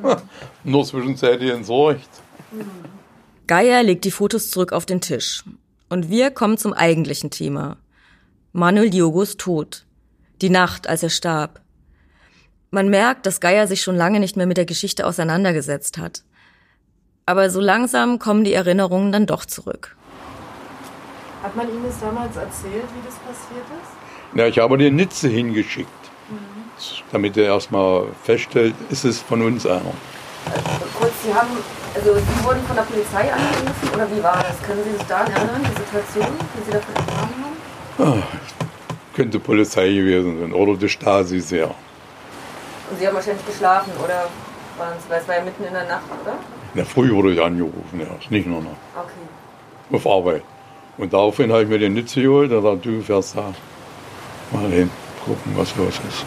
Nur 0.64 0.84
zwischenzeitlich 0.84 1.50
entsorgt. 1.52 2.08
Geier 3.46 3.82
legt 3.82 4.04
die 4.04 4.10
Fotos 4.10 4.50
zurück 4.50 4.72
auf 4.72 4.86
den 4.86 5.00
Tisch. 5.00 5.44
Und 5.88 6.10
wir 6.10 6.30
kommen 6.30 6.58
zum 6.58 6.72
eigentlichen 6.72 7.30
Thema. 7.30 7.76
Manuel 8.52 8.90
Diogos 8.90 9.36
Tod. 9.36 9.86
Die 10.40 10.50
Nacht, 10.50 10.88
als 10.88 11.02
er 11.02 11.10
starb. 11.10 11.60
Man 12.70 12.88
merkt, 12.88 13.24
dass 13.24 13.40
Geier 13.40 13.66
sich 13.66 13.80
schon 13.80 13.96
lange 13.96 14.20
nicht 14.20 14.36
mehr 14.36 14.46
mit 14.46 14.58
der 14.58 14.66
Geschichte 14.66 15.06
auseinandergesetzt 15.06 15.96
hat. 15.96 16.22
Aber 17.24 17.50
so 17.50 17.60
langsam 17.60 18.18
kommen 18.18 18.44
die 18.44 18.52
Erinnerungen 18.52 19.12
dann 19.12 19.26
doch 19.26 19.44
zurück. 19.44 19.96
Hat 21.42 21.54
man 21.56 21.68
ihm 21.68 21.82
das 21.84 22.00
damals 22.00 22.36
erzählt, 22.36 22.84
wie 22.94 23.06
das 23.06 23.14
passiert 23.16 23.66
ist? 23.82 24.38
Ja, 24.38 24.46
ich 24.46 24.58
habe 24.58 24.76
den 24.76 24.96
Nitze 24.96 25.28
hingeschickt, 25.28 25.88
damit 27.12 27.36
er 27.36 27.44
erstmal 27.44 28.06
feststellt, 28.22 28.74
ist 28.90 29.04
es 29.04 29.20
von 29.20 29.42
uns 29.42 29.66
einer. 29.66 29.94
Kurz, 30.98 31.07
Sie 31.28 31.34
haben, 31.34 31.50
also 31.94 32.14
Sie 32.14 32.44
wurden 32.44 32.62
von 32.62 32.74
der 32.74 32.84
Polizei 32.84 33.30
angerufen 33.30 33.90
oder 33.92 34.10
wie 34.10 34.22
war 34.22 34.42
das? 34.42 34.62
Können 34.66 34.82
Sie 34.82 34.92
sich 34.96 35.06
daran 35.06 35.30
erinnern, 35.30 35.60
die 35.60 35.76
Situation, 35.76 36.38
wie 36.54 36.64
Sie 36.64 36.70
davon 36.70 36.94
erfahren 36.94 37.34
haben? 37.98 38.22
Könnte 39.14 39.38
Polizei 39.38 39.88
gewesen 39.92 40.40
sein 40.40 40.54
oder 40.54 40.74
die 40.78 40.88
Stasi 40.88 41.40
sehr. 41.40 41.66
Und 41.66 42.98
Sie 42.98 43.06
haben 43.06 43.14
wahrscheinlich 43.14 43.44
geschlafen 43.44 43.92
oder 44.02 44.30
waren 44.78 44.94
es, 44.98 45.10
weil 45.10 45.20
es 45.20 45.28
war 45.28 45.36
ja 45.36 45.42
mitten 45.42 45.64
in 45.64 45.72
der 45.74 45.84
Nacht, 45.84 46.04
oder? 46.22 46.32
Na, 46.72 46.84
früh 46.84 47.14
wurde 47.14 47.34
ich 47.34 47.42
angerufen, 47.42 48.00
erst, 48.00 48.30
nicht 48.30 48.46
nur 48.46 48.62
noch. 48.62 48.76
Okay. 48.96 49.96
Auf 49.96 50.06
Arbeit. 50.06 50.42
Und 50.96 51.12
daraufhin 51.12 51.52
habe 51.52 51.64
ich 51.64 51.68
mir 51.68 51.78
den 51.78 51.92
Nitze 51.92 52.22
geholt 52.22 52.50
und 52.52 52.62
gesagt, 52.62 52.86
du 52.86 53.02
fährst 53.02 53.36
da 53.36 53.52
mal 54.50 54.70
hin, 54.70 54.90
gucken, 55.26 55.52
was 55.56 55.76
los 55.76 56.00
ist. 56.08 56.24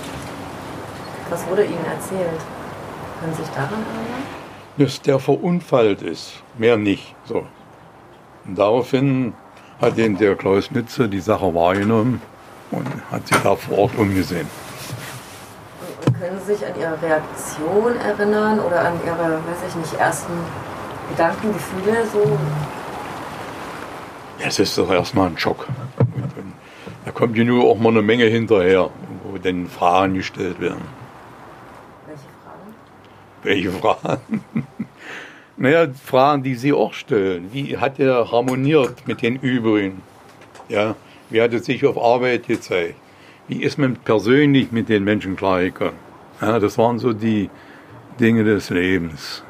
Was 1.32 1.48
wurde 1.48 1.64
Ihnen 1.64 1.86
erzählt? 1.86 2.40
Können 3.20 3.34
Sie 3.34 3.42
sich 3.42 3.52
daran 3.52 3.72
erinnern? 3.72 4.41
Dass 4.82 5.00
der 5.00 5.20
verunfallt 5.20 6.02
ist, 6.02 6.42
mehr 6.58 6.76
nicht. 6.76 7.14
So. 7.26 7.46
Und 8.46 8.58
daraufhin 8.58 9.34
hat 9.80 9.96
den 9.96 10.18
der 10.18 10.36
Klaus 10.36 10.72
Nitze 10.72 11.08
die 11.08 11.20
Sache 11.20 11.54
wahrgenommen 11.54 12.20
und 12.72 12.88
hat 13.12 13.28
sich 13.28 13.38
da 13.38 13.56
vor 13.56 13.78
Ort 13.78 13.96
umgesehen. 13.96 14.48
Und 16.08 16.20
können 16.20 16.40
Sie 16.40 16.56
sich 16.56 16.66
an 16.66 16.72
Ihre 16.80 17.00
Reaktion 17.00 17.96
erinnern 17.98 18.60
oder 18.60 18.88
an 18.88 18.94
Ihre, 19.06 19.36
weiß 19.36 19.70
ich 19.70 19.76
nicht, 19.76 19.94
ersten 20.00 20.34
Gedanken, 21.12 21.54
Gefühle 21.54 22.04
so? 22.12 22.40
Es 24.40 24.58
ist 24.58 24.76
doch 24.80 24.90
erstmal 24.90 25.28
ein 25.28 25.38
Schock. 25.38 25.68
Und 26.00 26.54
da 27.06 27.12
kommt 27.12 27.38
ja 27.38 27.44
nur 27.44 27.70
auch 27.70 27.78
mal 27.78 27.90
eine 27.90 28.02
Menge 28.02 28.26
hinterher, 28.26 28.90
wo 29.26 29.38
dann 29.38 29.68
Fragen 29.68 30.16
gestellt 30.16 30.60
werden. 30.60 30.82
Welche 32.08 32.24
Fragen? 32.44 32.74
Welche 33.44 33.72
Fragen? 33.72 34.66
Naja, 35.62 35.88
Fragen, 35.94 36.42
die 36.42 36.56
Sie 36.56 36.74
auch 36.74 36.94
stellen. 36.94 37.50
Wie 37.54 37.78
hat 37.78 38.00
er 38.00 38.32
harmoniert 38.32 39.08
mit 39.08 39.22
den 39.22 39.36
übrigen? 39.36 40.02
Ja, 40.70 40.96
wie 41.30 41.40
hat 41.40 41.54
er 41.54 41.60
sich 41.60 41.86
auf 41.86 42.02
Arbeit 42.02 42.48
gezeigt? 42.48 42.96
Wie 43.48 43.62
ist 43.62 43.78
man 43.78 43.96
persönlich 43.96 44.72
mit 44.72 44.90
den 44.90 45.04
Menschen 45.04 45.36
klargekommen? 45.36 45.94
Ja, 46.42 46.58
das 46.60 46.80
waren 46.80 46.98
so 46.98 47.14
die 47.14 47.52
Dinge 48.20 48.44
des 48.44 48.72
Lebens. 48.72 49.44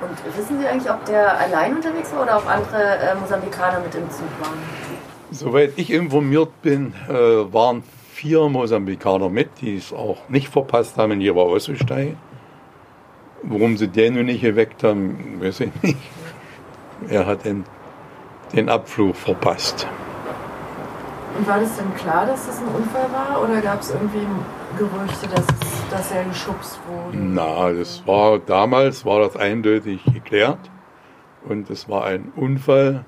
Und 0.00 0.36
wissen 0.36 0.58
Sie 0.58 0.66
eigentlich, 0.66 0.90
ob 0.90 1.04
der 1.04 1.38
allein 1.38 1.76
unterwegs 1.76 2.12
war 2.12 2.24
oder 2.24 2.36
ob 2.38 2.48
andere 2.48 2.98
äh, 2.98 3.14
Mosambikaner 3.14 3.78
mit 3.80 3.94
im 3.94 4.10
Zug 4.10 4.26
waren? 4.40 4.58
Soweit 5.30 5.74
ich 5.76 5.92
informiert 5.92 6.60
bin, 6.62 6.92
äh, 7.08 7.12
waren 7.12 7.84
vier 8.12 8.48
Mosambikaner 8.48 9.28
mit, 9.28 9.48
die 9.60 9.76
es 9.76 9.92
auch 9.92 10.28
nicht 10.28 10.48
verpasst 10.48 10.96
haben, 10.96 11.12
in 11.12 11.20
ihrer 11.20 11.36
auszusteigen. 11.36 12.16
Warum 13.42 13.76
sie 13.76 13.88
den 13.88 14.14
nun 14.14 14.26
nicht 14.26 14.40
geweckt 14.42 14.82
haben, 14.82 15.40
weiß 15.40 15.60
ich 15.60 15.70
nicht. 15.82 15.98
Er 17.08 17.26
hat 17.26 17.44
den, 17.44 17.64
den 18.54 18.68
Abflug 18.68 19.14
verpasst. 19.16 19.86
Und 21.36 21.46
war 21.46 21.60
das 21.60 21.76
denn 21.76 21.94
klar, 21.96 22.24
dass 22.26 22.46
das 22.46 22.58
ein 22.58 22.68
Unfall 22.68 23.06
war? 23.12 23.42
Oder 23.42 23.60
gab 23.60 23.82
es 23.82 23.90
irgendwie 23.90 24.26
Gerüchte, 24.78 25.28
dass, 25.28 25.44
dass 25.90 26.10
er 26.12 26.24
geschubst 26.24 26.78
wurde? 26.88 27.16
Na, 27.18 27.70
das 27.72 28.06
war 28.06 28.38
damals 28.38 29.04
war 29.04 29.20
das 29.20 29.36
eindeutig 29.36 30.02
geklärt 30.04 30.58
und 31.46 31.68
es 31.68 31.88
war 31.88 32.04
ein 32.06 32.32
Unfall 32.36 33.04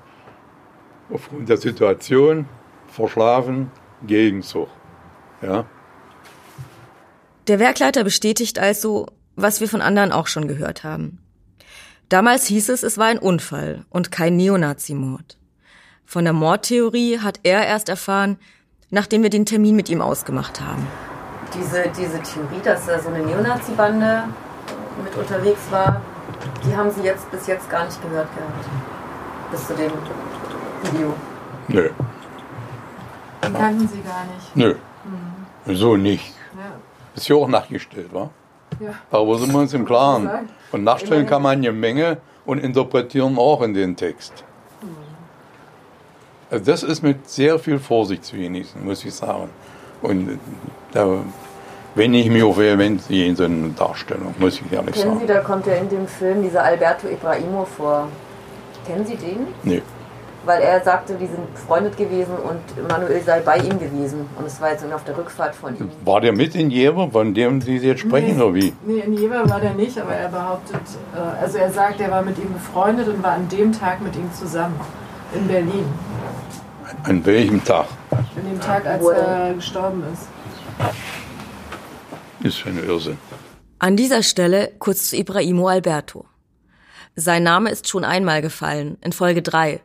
aufgrund 1.11 1.49
der 1.49 1.57
Situation, 1.57 2.45
verschlafen, 2.87 3.71
Gegenzug. 4.05 4.67
Ja, 5.41 5.65
Der 7.47 7.59
Werkleiter 7.59 8.03
bestätigt 8.03 8.59
also, 8.59 9.07
was 9.41 9.59
wir 9.61 9.67
von 9.69 9.81
anderen 9.81 10.11
auch 10.11 10.27
schon 10.27 10.47
gehört 10.47 10.83
haben. 10.83 11.19
Damals 12.09 12.45
hieß 12.45 12.69
es, 12.69 12.83
es 12.83 12.97
war 12.97 13.05
ein 13.07 13.19
Unfall 13.19 13.85
und 13.89 14.11
kein 14.11 14.35
Neonazi-Mord. 14.37 15.37
Von 16.05 16.23
der 16.23 16.33
Mordtheorie 16.33 17.19
hat 17.19 17.39
er 17.43 17.67
erst 17.67 17.87
erfahren, 17.87 18.37
nachdem 18.89 19.21
wir 19.21 19.29
den 19.29 19.45
Termin 19.45 19.75
mit 19.75 19.89
ihm 19.89 20.01
ausgemacht 20.01 20.59
haben. 20.59 20.87
Diese, 21.53 21.83
diese 21.97 22.19
Theorie, 22.21 22.61
dass 22.63 22.85
da 22.87 22.99
so 22.99 23.09
eine 23.09 23.19
Neonazi-Bande 23.23 24.23
mit 25.03 25.15
unterwegs 25.15 25.61
war, 25.69 26.01
die 26.65 26.75
haben 26.75 26.89
Sie 26.91 27.01
jetzt 27.01 27.29
bis 27.31 27.45
jetzt 27.47 27.69
gar 27.69 27.85
nicht 27.85 28.01
gehört 28.01 28.27
gehabt. 28.35 28.65
Bis 29.51 29.67
zu 29.67 29.73
dem 29.75 29.91
Video. 30.91 31.13
nö, 31.67 31.89
Den 33.43 33.53
kannten 33.53 33.87
Sie 33.87 34.01
gar 34.01 34.25
nicht. 34.25 34.55
nö, 34.55 34.75
so 35.75 35.95
nicht. 35.95 36.33
Ja. 36.57 36.71
Ist 37.15 37.27
ja 37.27 37.35
auch 37.35 37.47
nachgestellt, 37.47 38.13
wa? 38.13 38.29
Ja. 38.79 38.93
Aber 39.11 39.37
sind 39.37 39.51
wir 39.51 39.59
uns 39.59 39.73
im 39.73 39.85
Klaren. 39.85 40.49
Und 40.71 40.83
nachstellen 40.83 41.25
kann 41.25 41.41
man 41.41 41.57
eine 41.57 41.71
Menge 41.71 42.17
und 42.45 42.59
interpretieren 42.59 43.37
auch 43.37 43.61
in 43.61 43.73
den 43.73 43.95
Text. 43.95 44.43
Also 46.51 46.65
das 46.65 46.83
ist 46.83 47.03
mit 47.03 47.29
sehr 47.29 47.59
viel 47.59 47.79
Vorsicht 47.79 48.25
zu 48.25 48.35
genießen, 48.35 48.83
muss 48.83 49.05
ich 49.05 49.13
sagen. 49.13 49.49
Und 50.01 50.39
da 50.91 51.19
wenn 51.95 52.13
ich 52.13 52.29
mich 52.29 52.43
vehement 52.43 53.01
sehe 53.01 53.27
in 53.27 53.35
so 53.35 53.43
einer 53.43 53.69
Darstellung, 53.69 54.33
muss 54.37 54.61
ich 54.61 54.71
ehrlich 54.71 54.95
Kennen 54.95 55.19
Sie, 55.19 55.25
sagen. 55.25 55.27
da 55.27 55.39
kommt 55.41 55.65
ja 55.67 55.73
in 55.73 55.89
dem 55.89 56.07
Film 56.07 56.43
dieser 56.43 56.63
Alberto 56.63 57.07
Ibrahimo 57.07 57.65
vor. 57.65 58.07
Kennen 58.85 59.05
Sie 59.05 59.15
den? 59.15 59.47
Nee. 59.63 59.81
Weil 60.45 60.61
er 60.61 60.81
sagte, 60.83 61.15
die 61.15 61.27
sind 61.27 61.53
befreundet 61.53 61.97
gewesen 61.97 62.33
und 62.37 62.87
Manuel 62.87 63.21
sei 63.23 63.41
bei 63.41 63.57
ihm 63.57 63.77
gewesen. 63.77 64.25
Und 64.37 64.45
es 64.47 64.59
war 64.61 64.71
jetzt 64.71 64.85
auf 64.91 65.03
der 65.03 65.17
Rückfahrt 65.17 65.53
von 65.53 65.77
ihm. 65.77 65.89
War 66.05 66.21
der 66.21 66.31
mit 66.33 66.55
in 66.55 66.71
Jever, 66.71 67.09
von 67.11 67.33
dem 67.33 67.59
Sie 67.61 67.75
jetzt 67.77 67.99
sprechen, 68.01 68.37
Nee. 68.37 68.43
oder 68.43 68.53
wie? 68.55 68.73
Nee, 68.85 68.99
in 68.99 69.13
Jever 69.17 69.47
war 69.49 69.59
der 69.59 69.73
nicht, 69.73 69.99
aber 69.99 70.13
er 70.13 70.29
behauptet, 70.29 70.79
äh, 71.15 71.41
also 71.43 71.57
er 71.57 71.71
sagt, 71.71 71.99
er 71.99 72.09
war 72.09 72.21
mit 72.21 72.37
ihm 72.37 72.53
befreundet 72.53 73.07
und 73.09 73.21
war 73.21 73.33
an 73.33 73.49
dem 73.49 73.73
Tag 73.73 74.01
mit 74.01 74.15
ihm 74.15 74.31
zusammen. 74.33 74.79
In 75.35 75.45
Berlin. 75.47 75.85
An 77.03 77.23
welchem 77.25 77.63
Tag? 77.63 77.85
An 78.11 78.25
dem 78.49 78.59
Tag, 78.61 78.85
als 78.85 79.05
er- 79.05 79.53
gestorben 79.55 80.03
ist. 80.13 80.27
Ist 82.45 82.57
für 82.59 82.69
ein 82.69 82.83
Irrsinn. 82.83 83.17
An 83.79 83.95
dieser 83.95 84.23
Stelle 84.23 84.71
kurz 84.79 85.09
zu 85.09 85.17
Ibrahimo 85.17 85.67
Alberto. 85.67 86.25
Sein 87.15 87.43
Name 87.43 87.69
ist 87.69 87.87
schon 87.89 88.03
einmal 88.05 88.41
gefallen, 88.41 88.97
in 89.01 89.11
Folge 89.11 89.41
3. 89.41 89.81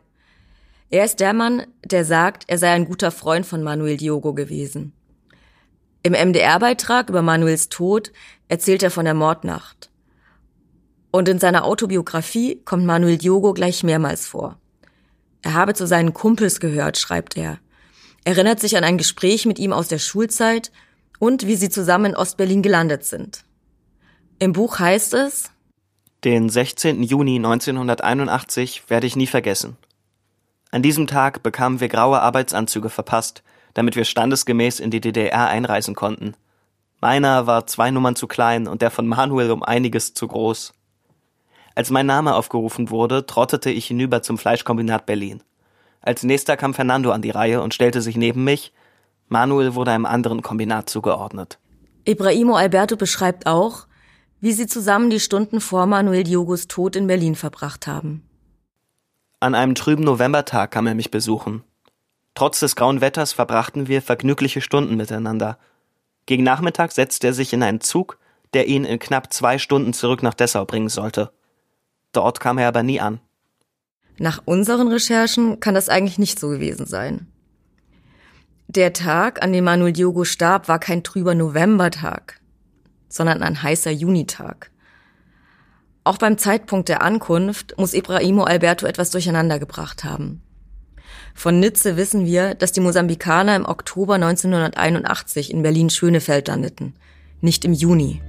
Er 0.89 1.05
ist 1.05 1.19
der 1.19 1.33
Mann, 1.33 1.65
der 1.83 2.05
sagt, 2.05 2.43
er 2.47 2.57
sei 2.57 2.71
ein 2.71 2.85
guter 2.85 3.11
Freund 3.11 3.45
von 3.45 3.63
Manuel 3.63 3.97
Diogo 3.97 4.33
gewesen. 4.33 4.93
Im 6.03 6.13
MDR-Beitrag 6.13 7.09
über 7.09 7.23
Manuels 7.23 7.69
Tod 7.69 8.11
erzählt 8.47 8.83
er 8.83 8.91
von 8.91 9.05
der 9.05 9.15
Mordnacht. 9.15 9.89
Und 11.09 11.27
in 11.27 11.39
seiner 11.39 11.65
Autobiografie 11.65 12.61
kommt 12.63 12.85
Manuel 12.85 13.17
Diogo 13.17 13.53
gleich 13.53 13.83
mehrmals 13.83 14.27
vor. 14.27 14.59
Er 15.41 15.53
habe 15.53 15.73
zu 15.73 15.87
seinen 15.87 16.13
Kumpels 16.13 16.59
gehört, 16.59 16.97
schreibt 16.97 17.37
er. 17.37 17.59
Erinnert 18.23 18.59
sich 18.59 18.77
an 18.77 18.83
ein 18.83 18.97
Gespräch 18.97 19.45
mit 19.45 19.59
ihm 19.59 19.73
aus 19.73 19.87
der 19.87 19.99
Schulzeit 19.99 20.71
und 21.19 21.47
wie 21.47 21.55
sie 21.55 21.69
zusammen 21.69 22.11
in 22.11 22.15
Ostberlin 22.15 22.61
gelandet 22.61 23.05
sind. 23.05 23.43
Im 24.37 24.53
Buch 24.53 24.79
heißt 24.79 25.13
es, 25.13 25.51
Den 26.23 26.49
16. 26.49 27.03
Juni 27.03 27.37
1981 27.37 28.83
werde 28.89 29.07
ich 29.07 29.15
nie 29.15 29.27
vergessen. 29.27 29.77
An 30.75 30.81
diesem 30.81 31.07
Tag 31.07 31.41
bekamen 31.41 31.79
wir 31.79 31.87
graue 31.87 32.21
Arbeitsanzüge 32.21 32.89
verpasst, 32.89 33.43
damit 33.75 33.95
wir 33.95 34.03
standesgemäß 34.03 34.81
in 34.81 34.91
die 34.91 34.99
DDR 34.99 35.47
einreisen 35.47 35.95
konnten. 35.95 36.33
Meiner 36.99 37.47
war 37.47 37.65
zwei 37.65 37.91
Nummern 37.91 38.17
zu 38.17 38.27
klein 38.27 38.67
und 38.67 38.81
der 38.81 38.91
von 38.91 39.07
Manuel 39.07 39.51
um 39.51 39.63
einiges 39.63 40.13
zu 40.13 40.27
groß. 40.27 40.73
Als 41.75 41.91
mein 41.91 42.05
Name 42.05 42.35
aufgerufen 42.35 42.89
wurde, 42.89 43.25
trottete 43.25 43.69
ich 43.69 43.85
hinüber 43.87 44.21
zum 44.21 44.37
Fleischkombinat 44.37 45.05
Berlin. 45.05 45.41
Als 46.01 46.23
nächster 46.23 46.57
kam 46.57 46.73
Fernando 46.73 47.11
an 47.11 47.21
die 47.21 47.31
Reihe 47.31 47.61
und 47.61 47.73
stellte 47.73 48.01
sich 48.01 48.17
neben 48.17 48.43
mich. 48.43 48.73
Manuel 49.29 49.75
wurde 49.75 49.91
einem 49.91 50.05
anderen 50.05 50.41
Kombinat 50.41 50.89
zugeordnet. 50.89 51.57
Ibrahimo 52.03 52.57
Alberto 52.57 52.97
beschreibt 52.97 53.47
auch, 53.47 53.87
wie 54.41 54.51
sie 54.51 54.67
zusammen 54.67 55.09
die 55.09 55.21
Stunden 55.21 55.61
vor 55.61 55.85
Manuel 55.85 56.25
Diogos 56.25 56.67
Tod 56.67 56.97
in 56.97 57.07
Berlin 57.07 57.35
verbracht 57.35 57.87
haben. 57.87 58.24
An 59.39 59.55
einem 59.55 59.75
trüben 59.75 60.03
Novembertag 60.03 60.71
kam 60.71 60.87
er 60.87 60.95
mich 60.95 61.11
besuchen. 61.11 61.63
Trotz 62.33 62.59
des 62.59 62.75
grauen 62.75 63.01
Wetters 63.01 63.33
verbrachten 63.33 63.87
wir 63.87 64.01
vergnügliche 64.01 64.61
Stunden 64.61 64.97
miteinander. 64.97 65.57
Gegen 66.25 66.43
Nachmittag 66.43 66.91
setzte 66.91 67.27
er 67.27 67.33
sich 67.33 67.53
in 67.53 67.63
einen 67.63 67.81
Zug, 67.81 68.17
der 68.53 68.67
ihn 68.67 68.85
in 68.85 68.99
knapp 68.99 69.31
zwei 69.31 69.57
Stunden 69.57 69.93
zurück 69.93 70.23
nach 70.23 70.33
Dessau 70.33 70.65
bringen 70.65 70.89
sollte. 70.89 71.31
Dort 72.11 72.39
kam 72.39 72.57
er 72.57 72.67
aber 72.67 72.83
nie 72.83 72.99
an. 72.99 73.19
Nach 74.17 74.41
unseren 74.45 74.87
Recherchen 74.87 75.59
kann 75.59 75.75
das 75.75 75.89
eigentlich 75.89 76.17
nicht 76.17 76.39
so 76.39 76.49
gewesen 76.49 76.85
sein. 76.85 77.27
Der 78.67 78.93
Tag, 78.93 79.43
an 79.43 79.53
dem 79.53 79.65
Manuel 79.65 79.93
Diogo 79.93 80.23
starb, 80.23 80.67
war 80.67 80.79
kein 80.79 81.03
trüber 81.03 81.35
Novembertag, 81.35 82.39
sondern 83.09 83.43
ein 83.43 83.61
heißer 83.61 83.91
Junitag. 83.91 84.71
Auch 86.07 86.19
beim 86.19 86.37
Zeitpunkt 86.37 86.87
der 86.87 87.01
Ankunft 87.01 87.79
muss 87.79 87.95
Ibrahimo 87.95 88.43
Alberto 88.43 88.85
etwas 88.85 89.09
durcheinander 89.09 89.57
gebracht 89.57 90.03
haben. 90.03 90.43
Von 91.33 91.59
Nitze 91.59 91.97
wissen 91.97 92.27
wir, 92.27 92.53
dass 92.53 92.71
die 92.71 92.79
Mosambikaner 92.79 93.55
im 93.55 93.65
Oktober 93.65 94.13
1981 94.13 95.51
in 95.51 95.63
Berlin-Schönefeld 95.63 96.47
landeten, 96.47 96.93
nicht 97.41 97.65
im 97.65 97.73
Juni. 97.73 98.21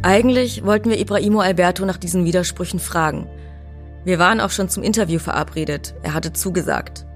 Eigentlich 0.00 0.64
wollten 0.64 0.88
wir 0.88 0.98
Ibrahimo 0.98 1.40
Alberto 1.40 1.84
nach 1.84 1.98
diesen 1.98 2.24
Widersprüchen 2.24 2.80
fragen. 2.80 3.28
Wir 4.04 4.18
waren 4.18 4.40
auch 4.40 4.50
schon 4.50 4.68
zum 4.68 4.82
Interview 4.82 5.20
verabredet. 5.20 5.94
Er 6.02 6.14
hatte 6.14 6.32
zugesagt. 6.32 7.06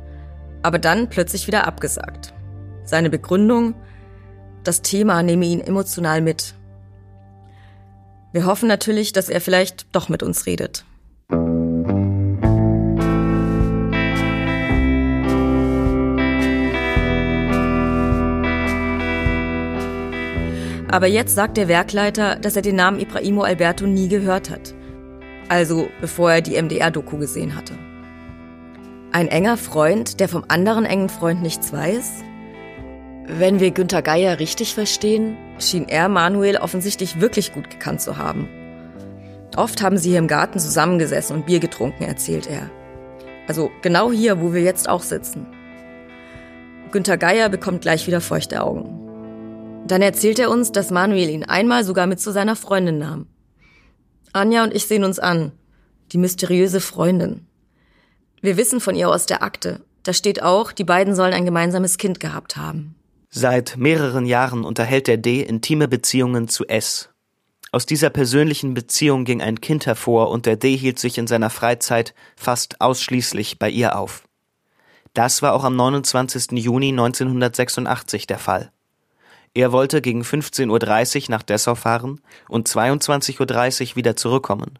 Aber 0.62 0.78
dann 0.78 1.08
plötzlich 1.08 1.46
wieder 1.46 1.66
abgesagt. 1.66 2.32
Seine 2.84 3.10
Begründung, 3.10 3.74
das 4.62 4.82
Thema 4.82 5.22
nehme 5.22 5.46
ihn 5.46 5.60
emotional 5.60 6.20
mit. 6.20 6.54
Wir 8.32 8.46
hoffen 8.46 8.68
natürlich, 8.68 9.12
dass 9.12 9.28
er 9.28 9.40
vielleicht 9.40 9.86
doch 9.94 10.08
mit 10.08 10.22
uns 10.22 10.46
redet. 10.46 10.84
Aber 20.88 21.08
jetzt 21.08 21.34
sagt 21.34 21.56
der 21.56 21.66
Werkleiter, 21.66 22.36
dass 22.36 22.54
er 22.54 22.62
den 22.62 22.76
Namen 22.76 23.00
Ibrahimo 23.00 23.42
Alberto 23.42 23.86
nie 23.86 24.08
gehört 24.08 24.50
hat. 24.50 24.75
Also 25.48 25.88
bevor 26.00 26.32
er 26.32 26.40
die 26.40 26.60
MDR-Doku 26.60 27.18
gesehen 27.18 27.54
hatte. 27.54 27.74
Ein 29.12 29.28
enger 29.28 29.56
Freund, 29.56 30.20
der 30.20 30.28
vom 30.28 30.44
anderen 30.48 30.84
engen 30.84 31.08
Freund 31.08 31.40
nichts 31.42 31.72
weiß? 31.72 32.22
Wenn 33.28 33.60
wir 33.60 33.70
Günter 33.70 34.02
Geier 34.02 34.38
richtig 34.38 34.74
verstehen, 34.74 35.36
schien 35.58 35.88
er 35.88 36.08
Manuel 36.08 36.58
offensichtlich 36.58 37.20
wirklich 37.20 37.52
gut 37.52 37.70
gekannt 37.70 38.00
zu 38.00 38.18
haben. 38.18 38.48
Oft 39.56 39.82
haben 39.82 39.96
sie 39.96 40.10
hier 40.10 40.18
im 40.18 40.28
Garten 40.28 40.58
zusammengesessen 40.58 41.36
und 41.36 41.46
Bier 41.46 41.60
getrunken, 41.60 42.04
erzählt 42.04 42.46
er. 42.48 42.70
Also 43.48 43.70
genau 43.82 44.12
hier, 44.12 44.40
wo 44.40 44.52
wir 44.52 44.62
jetzt 44.62 44.88
auch 44.88 45.02
sitzen. 45.02 45.46
Günter 46.92 47.16
Geier 47.16 47.48
bekommt 47.48 47.80
gleich 47.80 48.06
wieder 48.06 48.20
feuchte 48.20 48.62
Augen. 48.62 49.84
Dann 49.86 50.02
erzählt 50.02 50.38
er 50.38 50.50
uns, 50.50 50.72
dass 50.72 50.90
Manuel 50.90 51.30
ihn 51.30 51.44
einmal 51.44 51.84
sogar 51.84 52.06
mit 52.06 52.20
zu 52.20 52.32
seiner 52.32 52.56
Freundin 52.56 52.98
nahm. 52.98 53.26
Anja 54.32 54.64
und 54.64 54.74
ich 54.74 54.86
sehen 54.86 55.04
uns 55.04 55.18
an. 55.18 55.52
Die 56.12 56.18
mysteriöse 56.18 56.80
Freundin. 56.80 57.46
Wir 58.40 58.56
wissen 58.56 58.80
von 58.80 58.94
ihr 58.94 59.08
aus 59.08 59.26
der 59.26 59.42
Akte. 59.42 59.80
Da 60.02 60.12
steht 60.12 60.42
auch, 60.42 60.72
die 60.72 60.84
beiden 60.84 61.14
sollen 61.14 61.34
ein 61.34 61.44
gemeinsames 61.44 61.98
Kind 61.98 62.20
gehabt 62.20 62.56
haben. 62.56 62.94
Seit 63.30 63.76
mehreren 63.76 64.24
Jahren 64.24 64.64
unterhält 64.64 65.08
der 65.08 65.16
D 65.16 65.42
intime 65.42 65.88
Beziehungen 65.88 66.48
zu 66.48 66.64
S. 66.66 67.10
Aus 67.72 67.84
dieser 67.84 68.10
persönlichen 68.10 68.74
Beziehung 68.74 69.24
ging 69.24 69.42
ein 69.42 69.60
Kind 69.60 69.84
hervor 69.86 70.30
und 70.30 70.46
der 70.46 70.56
D 70.56 70.76
hielt 70.76 70.98
sich 70.98 71.18
in 71.18 71.26
seiner 71.26 71.50
Freizeit 71.50 72.14
fast 72.36 72.80
ausschließlich 72.80 73.58
bei 73.58 73.68
ihr 73.68 73.98
auf. 73.98 74.22
Das 75.12 75.42
war 75.42 75.52
auch 75.52 75.64
am 75.64 75.76
29. 75.76 76.52
Juni 76.52 76.90
1986 76.90 78.26
der 78.26 78.38
Fall. 78.38 78.70
Er 79.56 79.72
wollte 79.72 80.02
gegen 80.02 80.20
15.30 80.20 80.68
Uhr 81.16 81.30
nach 81.30 81.42
Dessau 81.42 81.74
fahren 81.76 82.20
und 82.46 82.68
22.30 82.68 83.40
Uhr 83.92 83.96
wieder 83.96 84.14
zurückkommen. 84.14 84.78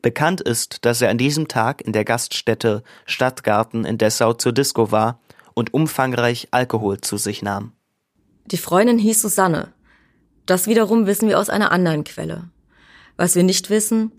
Bekannt 0.00 0.40
ist, 0.40 0.84
dass 0.84 1.02
er 1.02 1.10
an 1.10 1.18
diesem 1.18 1.48
Tag 1.48 1.80
in 1.80 1.92
der 1.92 2.04
Gaststätte 2.04 2.84
Stadtgarten 3.04 3.84
in 3.84 3.98
Dessau 3.98 4.32
zur 4.34 4.52
Disco 4.52 4.92
war 4.92 5.18
und 5.54 5.74
umfangreich 5.74 6.46
Alkohol 6.52 7.00
zu 7.00 7.16
sich 7.16 7.42
nahm. 7.42 7.72
Die 8.44 8.58
Freundin 8.58 9.00
hieß 9.00 9.22
Susanne. 9.22 9.72
Das 10.46 10.68
wiederum 10.68 11.06
wissen 11.06 11.28
wir 11.28 11.40
aus 11.40 11.50
einer 11.50 11.72
anderen 11.72 12.04
Quelle. 12.04 12.44
Was 13.16 13.34
wir 13.34 13.42
nicht 13.42 13.70
wissen, 13.70 14.12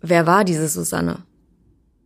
wer 0.00 0.28
war 0.28 0.44
diese 0.44 0.68
Susanne? 0.68 1.24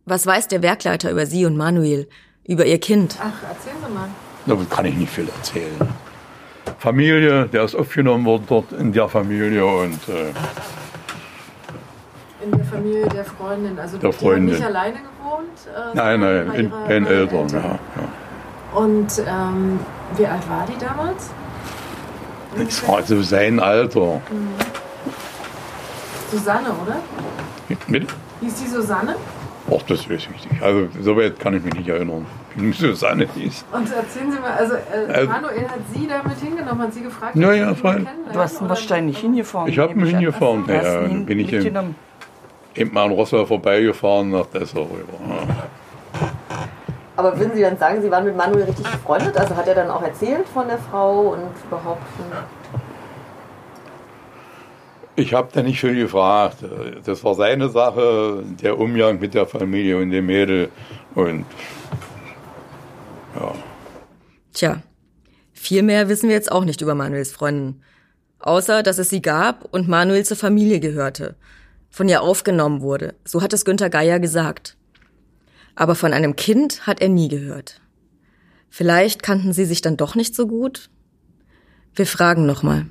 Was 0.05 0.25
weiß 0.25 0.47
der 0.47 0.63
Werkleiter 0.63 1.11
über 1.11 1.27
sie 1.27 1.45
und 1.45 1.57
Manuel, 1.57 2.09
über 2.43 2.65
ihr 2.65 2.79
Kind? 2.79 3.17
Ach, 3.21 3.43
erzählen 3.47 3.77
Sie 3.85 3.93
mal. 3.93 4.09
Da 4.47 4.75
kann 4.75 4.85
ich 4.85 4.95
nicht 4.95 5.11
viel 5.11 5.29
erzählen. 5.29 5.77
Familie, 6.77 7.45
der 7.47 7.63
ist 7.63 7.75
aufgenommen 7.75 8.25
worden 8.25 8.43
dort 8.47 8.71
in 8.73 8.91
der 8.91 9.07
Familie 9.09 9.65
und 9.65 9.99
äh, 10.07 10.33
In 12.43 12.51
der 12.51 12.65
Familie 12.65 13.07
der 13.07 13.25
Freundin. 13.25 13.77
Also 13.79 13.97
Der 13.97 14.13
Freundin. 14.13 14.53
nicht 14.55 14.63
alleine 14.63 14.97
gewohnt? 14.97 15.49
Äh, 15.67 15.95
nein, 15.95 16.19
nein, 16.19 16.47
bei 16.47 16.55
in, 16.55 16.69
bei 16.69 16.77
Eltern, 16.87 17.07
Eltern. 17.07 17.47
ja. 17.49 17.59
ja. 17.61 18.79
Und 18.79 19.23
ähm, 19.27 19.79
wie 20.15 20.25
alt 20.27 20.47
war 20.49 20.65
die 20.67 20.77
damals? 20.83 21.31
Das 22.57 22.87
war 22.87 23.01
so 23.03 23.21
sein 23.21 23.59
Alter. 23.59 24.21
Susanne, 26.31 26.69
oder? 26.69 26.97
Mit, 27.67 27.89
mit, 27.89 28.07
Hieß 28.41 28.55
die 28.55 28.67
Susanne? 28.67 29.15
ach, 29.67 29.81
das 29.87 30.09
weiß 30.09 30.27
ich 30.29 30.29
nicht. 30.29 30.61
Also, 30.63 30.87
so 31.01 31.17
weit 31.17 31.39
kann 31.39 31.53
ich 31.55 31.63
mich 31.63 31.73
nicht 31.73 31.89
erinnern. 31.89 32.25
Susanne 32.73 33.27
hieß. 33.35 33.65
Und 33.71 33.91
erzählen 33.93 34.31
Sie 34.31 34.39
mal, 34.39 34.51
also 34.51 34.75
äh, 34.75 35.23
Äh, 35.23 35.25
Manuel 35.25 35.67
hat 35.67 35.79
Sie 35.93 36.07
damit 36.07 36.37
hingenommen, 36.39 36.81
hat 36.81 36.93
Sie 36.93 37.01
gefragt? 37.01 37.35
Ja, 37.35 37.49
ob 37.49 37.55
ja, 37.55 37.73
Sie 37.75 37.87
ihn 37.87 38.07
Du 38.33 38.39
hast 38.39 38.61
ihn 38.61 38.69
wahrscheinlich 38.69 39.17
hingefahren. 39.19 39.67
Ich 39.69 39.79
habe 39.79 39.93
an. 39.93 40.05
hingefahren. 40.05 40.65
Ja, 40.67 40.75
ihn 40.75 41.09
dann 41.09 41.25
bin 41.25 41.39
ich 41.39 41.51
im, 41.51 41.57
mitgenommen. 41.63 41.95
eben 42.75 42.93
mal 42.93 43.03
an 43.05 43.11
Rossau 43.11 43.45
vorbeigefahren 43.45 44.31
nach 44.31 44.45
Dessau 44.47 44.83
rüber. 44.83 45.13
Ja. 45.27 45.55
Aber 47.15 47.37
würden 47.37 47.51
Sie 47.53 47.61
dann 47.61 47.77
sagen, 47.77 48.01
Sie 48.01 48.09
waren 48.09 48.23
mit 48.23 48.37
Manuel 48.37 48.63
richtig 48.63 48.89
befreundet? 48.89 49.35
Also 49.37 49.55
hat 49.55 49.67
er 49.67 49.75
dann 49.75 49.89
auch 49.89 50.01
erzählt 50.01 50.47
von 50.47 50.67
der 50.69 50.77
Frau 50.77 51.33
und 51.33 51.41
überhaupt. 51.67 52.01
Ich 55.17 55.33
habe 55.33 55.49
da 55.53 55.61
nicht 55.61 55.81
viel 55.81 55.95
gefragt. 55.95 56.57
Das 57.05 57.21
war 57.25 57.35
seine 57.35 57.67
Sache, 57.67 58.41
der 58.63 58.79
Umgang 58.79 59.19
mit 59.19 59.33
der 59.33 59.45
Familie 59.45 59.97
und 59.97 60.11
dem 60.11 60.27
Mädel. 60.27 60.69
Und 61.13 61.43
ja, 63.35 63.53
Tja, 64.53 64.81
viel 65.53 65.83
mehr 65.83 66.09
wissen 66.09 66.29
wir 66.29 66.35
jetzt 66.35 66.51
auch 66.51 66.65
nicht 66.65 66.81
über 66.81 66.95
Manuels 66.95 67.31
Freundin. 67.31 67.81
Außer, 68.39 68.83
dass 68.83 68.97
es 68.97 69.09
sie 69.09 69.21
gab 69.21 69.65
und 69.73 69.87
Manuel 69.87 70.25
zur 70.25 70.37
Familie 70.37 70.79
gehörte. 70.79 71.35
Von 71.89 72.07
ihr 72.07 72.21
aufgenommen 72.21 72.81
wurde. 72.81 73.15
So 73.25 73.41
hat 73.41 73.53
es 73.53 73.65
Günther 73.65 73.89
Geier 73.89 74.19
gesagt. 74.19 74.77
Aber 75.75 75.95
von 75.95 76.13
einem 76.13 76.35
Kind 76.35 76.87
hat 76.87 77.01
er 77.01 77.09
nie 77.09 77.27
gehört. 77.27 77.81
Vielleicht 78.69 79.23
kannten 79.23 79.53
sie 79.53 79.65
sich 79.65 79.81
dann 79.81 79.97
doch 79.97 80.15
nicht 80.15 80.35
so 80.35 80.47
gut? 80.47 80.89
Wir 81.95 82.05
fragen 82.05 82.45
nochmal. 82.45 82.85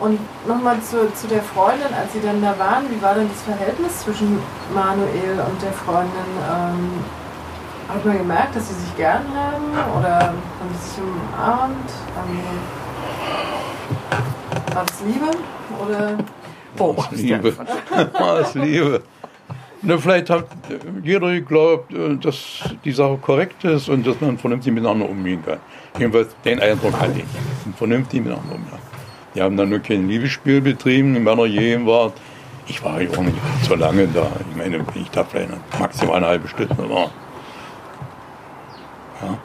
Und 0.00 0.18
nochmal 0.46 0.80
zu, 0.82 1.12
zu 1.14 1.26
der 1.26 1.42
Freundin, 1.42 1.92
als 1.94 2.12
Sie 2.12 2.20
dann 2.20 2.42
da 2.42 2.58
waren, 2.58 2.84
wie 2.90 3.00
war 3.00 3.14
denn 3.14 3.28
das 3.28 3.42
Verhältnis 3.42 4.00
zwischen 4.00 4.38
Manuel 4.74 5.40
und 5.48 5.62
der 5.62 5.72
Freundin? 5.72 6.10
Ähm, 6.50 7.04
hat 7.88 8.04
man 8.04 8.18
gemerkt, 8.18 8.56
dass 8.56 8.68
sie 8.68 8.74
sich 8.74 8.96
gern 8.96 9.22
haben 9.34 9.98
oder 9.98 10.18
haben 10.20 10.36
sie 10.80 10.88
sich 10.88 11.02
umarmt? 11.02 11.90
War 14.74 14.84
das 14.84 15.00
Liebe 15.02 15.30
oder 15.82 16.18
Oh, 16.78 16.94
Liebe. 17.10 17.56
Was 18.18 18.54
Liebe. 18.54 19.02
Ne, 19.82 19.98
vielleicht 19.98 20.30
hat 20.30 20.46
jeder 21.02 21.32
geglaubt, 21.32 21.92
äh, 21.92 22.16
dass 22.16 22.36
die 22.84 22.92
Sache 22.92 23.16
korrekt 23.16 23.64
ist 23.64 23.88
und 23.88 24.06
dass 24.06 24.20
man 24.20 24.36
vernünftig 24.36 24.72
miteinander 24.72 25.08
umgehen 25.08 25.42
kann. 25.44 25.58
Jedenfalls 25.98 26.28
den 26.44 26.60
Eindruck 26.60 26.98
hatte 27.00 27.20
ich. 27.20 27.76
Vernünftig 27.76 28.20
miteinander 28.24 28.54
umgehen. 28.54 28.78
Die 29.34 29.42
haben 29.42 29.56
dann 29.56 29.68
nur 29.68 29.78
kein 29.78 30.08
Liebesspiel 30.08 30.60
betrieben, 30.60 31.14
in 31.16 31.24
meiner 31.24 31.48
Gegenwart. 31.48 32.14
Ich 32.66 32.82
war 32.82 33.00
ja 33.00 33.10
auch 33.10 33.22
nicht 33.22 33.36
so 33.62 33.74
lange 33.74 34.06
da. 34.08 34.26
Ich 34.50 34.56
meine, 34.56 34.78
wenn 34.78 35.02
ich 35.02 35.10
da 35.10 35.24
vielleicht 35.24 35.50
maximal 35.78 36.16
eine 36.16 36.26
halbe 36.26 36.48
Stunde 36.48 36.76
war. 36.90 37.10
Ja. 39.22 39.38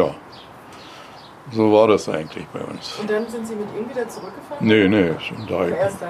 ja. 0.00 0.14
So 1.52 1.72
war 1.72 1.88
das 1.88 2.08
eigentlich 2.08 2.46
bei 2.48 2.60
uns. 2.60 2.98
Und 3.00 3.10
dann 3.10 3.28
sind 3.28 3.46
Sie 3.46 3.54
mit 3.54 3.68
ihm 3.78 3.88
wieder 3.88 4.08
zurückgefahren? 4.08 4.66
Nee, 4.66 4.88
nee, 4.88 5.12
schon 5.20 5.46
da. 5.46 5.66
Er 5.66 5.88
ist 5.88 6.00
da. 6.00 6.06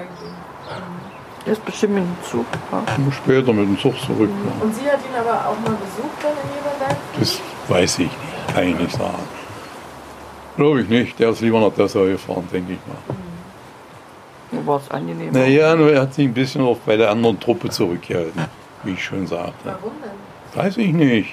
Er 1.45 1.51
ist 1.51 1.63
bestimmt 1.63 1.95
mit 1.95 2.03
dem 2.03 2.17
Zug. 2.23 2.45
Ja. 2.71 3.11
Später 3.11 3.53
mit 3.53 3.67
dem 3.67 3.77
Zug 3.77 3.99
zurück. 3.99 4.29
Ja. 4.29 4.65
Und 4.65 4.73
sie 4.73 4.89
hat 4.89 4.99
ihn 4.99 5.15
aber 5.15 5.49
auch 5.49 5.59
mal 5.59 5.77
besucht 5.77 6.17
dann 6.23 6.31
in 6.31 6.49
Jeverberg? 6.55 6.97
Das 7.19 7.39
weiß 7.67 7.99
ich 7.99 8.05
nicht, 8.05 8.53
kann 8.53 8.63
ich 8.63 8.79
nicht 8.79 8.91
sagen. 8.91 9.23
Glaube 10.55 10.81
ich 10.81 10.89
nicht. 10.89 11.19
Der 11.19 11.29
ist 11.29 11.41
lieber 11.41 11.59
nach 11.59 11.73
Dessau 11.73 12.05
gefahren, 12.05 12.47
denke 12.51 12.73
ich 12.73 12.79
mal. 12.87 13.15
Mir 14.51 14.65
war 14.65 14.77
es 14.77 14.89
angenehm. 14.89 15.31
Naja, 15.33 15.75
nur 15.75 15.91
er 15.91 16.01
hat 16.03 16.13
sich 16.13 16.25
ein 16.25 16.33
bisschen 16.33 16.61
auch 16.61 16.77
bei 16.77 16.95
der 16.95 17.11
anderen 17.11 17.39
Truppe 17.39 17.69
zurückgehalten, 17.69 18.45
wie 18.83 18.93
ich 18.93 19.03
schon 19.03 19.27
sagte. 19.27 19.53
Warum 19.65 19.91
denn? 20.01 20.24
Weiß 20.55 20.77
ich 20.77 20.93
nicht. 20.93 21.29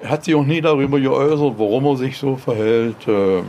Er 0.00 0.10
hat 0.10 0.24
sich 0.24 0.34
auch 0.34 0.44
nie 0.44 0.60
darüber 0.60 0.98
geäußert, 1.00 1.58
warum 1.58 1.84
er 1.86 1.96
sich 1.96 2.16
so 2.16 2.36
verhält. 2.36 2.96
Ähm, 3.08 3.44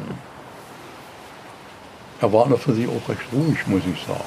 Er 2.19 2.33
war 2.33 2.45
für 2.57 2.73
sich 2.73 2.87
auch 2.87 3.09
recht 3.09 3.21
ruhig, 3.31 3.65
muss 3.67 3.81
ich 3.91 4.03
sagen. 4.05 4.19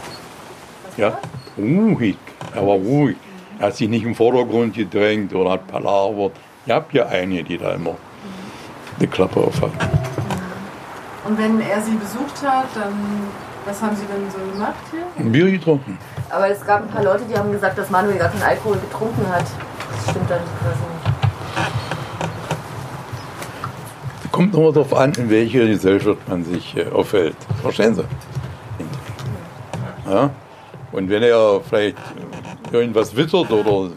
Ja, 0.96 1.18
ruhig. 1.58 2.16
Er 2.54 2.66
war 2.66 2.76
ruhig. 2.76 3.16
Er 3.58 3.66
hat 3.66 3.76
sich 3.76 3.88
nicht 3.88 4.04
im 4.04 4.14
Vordergrund 4.14 4.74
gedrängt 4.74 5.34
oder 5.34 5.52
hat 5.52 5.66
palavert. 5.66 6.32
Ich 6.66 6.72
habe 6.72 6.86
ja 6.92 7.06
einige, 7.06 7.44
die 7.44 7.58
da 7.58 7.74
immer 7.74 7.96
die 9.00 9.06
Klappe 9.06 9.40
auf 9.40 9.60
hatten. 9.60 9.78
Und 11.26 11.38
wenn 11.38 11.60
er 11.60 11.80
sie 11.80 11.92
besucht 11.96 12.42
hat, 12.42 12.66
dann 12.74 12.94
was 13.66 13.80
haben 13.80 13.96
sie 13.96 14.04
denn 14.04 14.30
so 14.30 14.38
gemacht 14.52 14.74
hier? 14.90 15.04
Ein 15.18 15.32
Bier 15.32 15.50
getrunken. 15.50 15.98
Aber 16.30 16.48
es 16.50 16.64
gab 16.66 16.82
ein 16.82 16.88
paar 16.88 17.02
Leute, 17.02 17.24
die 17.30 17.36
haben 17.36 17.50
gesagt, 17.50 17.78
dass 17.78 17.90
Manuel 17.90 18.18
gar 18.18 18.28
keinen 18.28 18.42
Alkohol 18.42 18.76
getrunken 18.76 19.26
hat. 19.30 19.44
Stimmt 20.10 20.30
dann 20.30 20.40
quasi 20.60 20.80
nicht. 20.80 21.14
Kommt 24.32 24.54
immer 24.54 24.72
darauf 24.72 24.94
an, 24.94 25.12
in 25.14 25.30
welcher 25.30 25.66
Gesellschaft 25.66 26.28
man 26.28 26.44
sich 26.44 26.76
äh, 26.76 26.88
aufhält. 26.90 27.36
Verstehen 27.62 27.94
Sie? 27.94 28.04
Ja? 30.10 30.30
Und 30.92 31.08
wenn 31.08 31.22
er 31.22 31.60
vielleicht 31.68 31.96
irgendwas 32.72 33.14
wittert 33.14 33.50
oder 33.50 33.90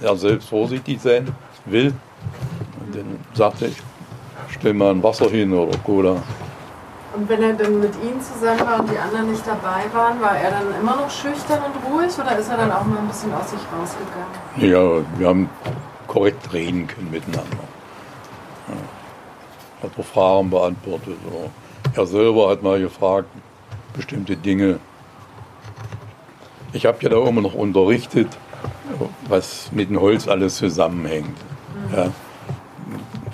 er 0.00 0.16
selbst 0.16 0.48
vorsichtig 0.48 1.00
sein 1.00 1.28
will, 1.64 1.94
dann 2.92 3.18
sagt 3.34 3.62
er, 3.62 3.70
stell 4.50 4.74
mal 4.74 4.90
ein 4.90 5.02
Wasser 5.02 5.28
hin 5.30 5.52
oder 5.52 5.76
Cola. 5.78 6.22
Und 7.14 7.28
wenn 7.28 7.42
er 7.42 7.52
dann 7.52 7.78
mit 7.78 7.92
ihnen 8.02 8.20
zusammen 8.20 8.60
war 8.60 8.80
und 8.80 8.90
die 8.90 8.98
anderen 8.98 9.30
nicht 9.30 9.46
dabei 9.46 9.84
waren, 9.92 10.20
war 10.20 10.36
er 10.36 10.50
dann 10.50 10.80
immer 10.80 10.96
noch 10.96 11.10
schüchtern 11.10 11.60
und 11.62 11.92
ruhig 11.92 12.12
oder 12.18 12.36
ist 12.36 12.48
er 12.48 12.56
dann 12.56 12.72
auch 12.72 12.84
mal 12.84 12.98
ein 12.98 13.06
bisschen 13.06 13.32
aus 13.32 13.50
sich 13.50 13.60
rausgegangen? 13.60 14.34
Ja, 14.56 15.04
wir 15.18 15.28
haben 15.28 15.48
korrekt 16.08 16.52
reden 16.52 16.88
können 16.88 17.12
miteinander. 17.12 17.64
Ja. 18.68 19.84
Hat 19.84 19.92
er 19.96 20.04
Fragen 20.04 20.50
beantwortet. 20.50 21.16
Er 21.94 22.06
selber 22.06 22.50
hat 22.50 22.64
mal 22.64 22.80
gefragt, 22.80 23.28
bestimmte 23.94 24.36
Dinge. 24.36 24.80
Ich 26.72 26.86
habe 26.86 26.98
ja 27.00 27.10
da 27.10 27.28
immer 27.28 27.42
noch 27.42 27.54
unterrichtet, 27.54 28.36
was 29.28 29.70
mit 29.70 29.88
dem 29.88 30.00
Holz 30.00 30.26
alles 30.26 30.56
zusammenhängt. 30.56 31.36
Ja. 31.94 32.08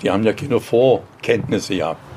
Die 0.03 0.11
haben 0.11 0.23
ja 0.23 0.33
keine 0.33 0.59
Vorkenntnisse 0.59 1.75
gehabt. 1.75 2.10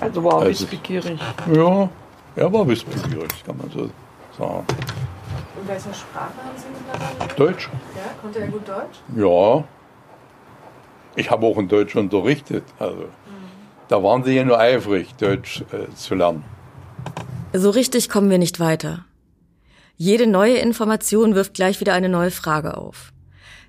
Also 0.00 0.24
war 0.24 0.32
er 0.34 0.38
Also- 0.46 0.50
wissbegierig. 0.50 1.20
Ja, 1.52 1.88
er 2.36 2.52
war 2.52 2.66
wissbegierig, 2.68 3.30
kann 3.44 3.56
man 3.56 3.70
so 3.70 3.90
sagen. 4.38 4.66
In 5.60 5.68
welcher 5.68 5.94
Sprache 5.94 6.32
haben 6.44 6.56
Sie 6.56 6.66
miteinander? 6.68 7.34
Deutsch? 7.36 7.70
Ja, 7.96 8.02
konnte 8.20 8.40
er 8.40 8.48
gut 8.48 8.68
Deutsch? 8.68 8.98
Ja. 9.16 9.64
Ich 11.16 11.30
habe 11.30 11.46
auch 11.46 11.56
in 11.58 11.68
Deutsch 11.68 11.94
unterrichtet. 11.96 12.64
Also, 12.78 13.04
da 13.88 14.02
waren 14.02 14.24
sie 14.24 14.32
ja 14.34 14.44
nur 14.44 14.58
eifrig, 14.58 15.14
Deutsch 15.14 15.62
äh, 15.72 15.92
zu 15.94 16.14
lernen. 16.16 16.44
So 17.52 17.70
richtig 17.70 18.08
kommen 18.08 18.30
wir 18.30 18.38
nicht 18.38 18.58
weiter. 18.58 19.04
Jede 19.96 20.26
neue 20.26 20.56
Information 20.56 21.36
wirft 21.36 21.54
gleich 21.54 21.78
wieder 21.80 21.94
eine 21.94 22.08
neue 22.08 22.32
Frage 22.32 22.76
auf. 22.76 23.12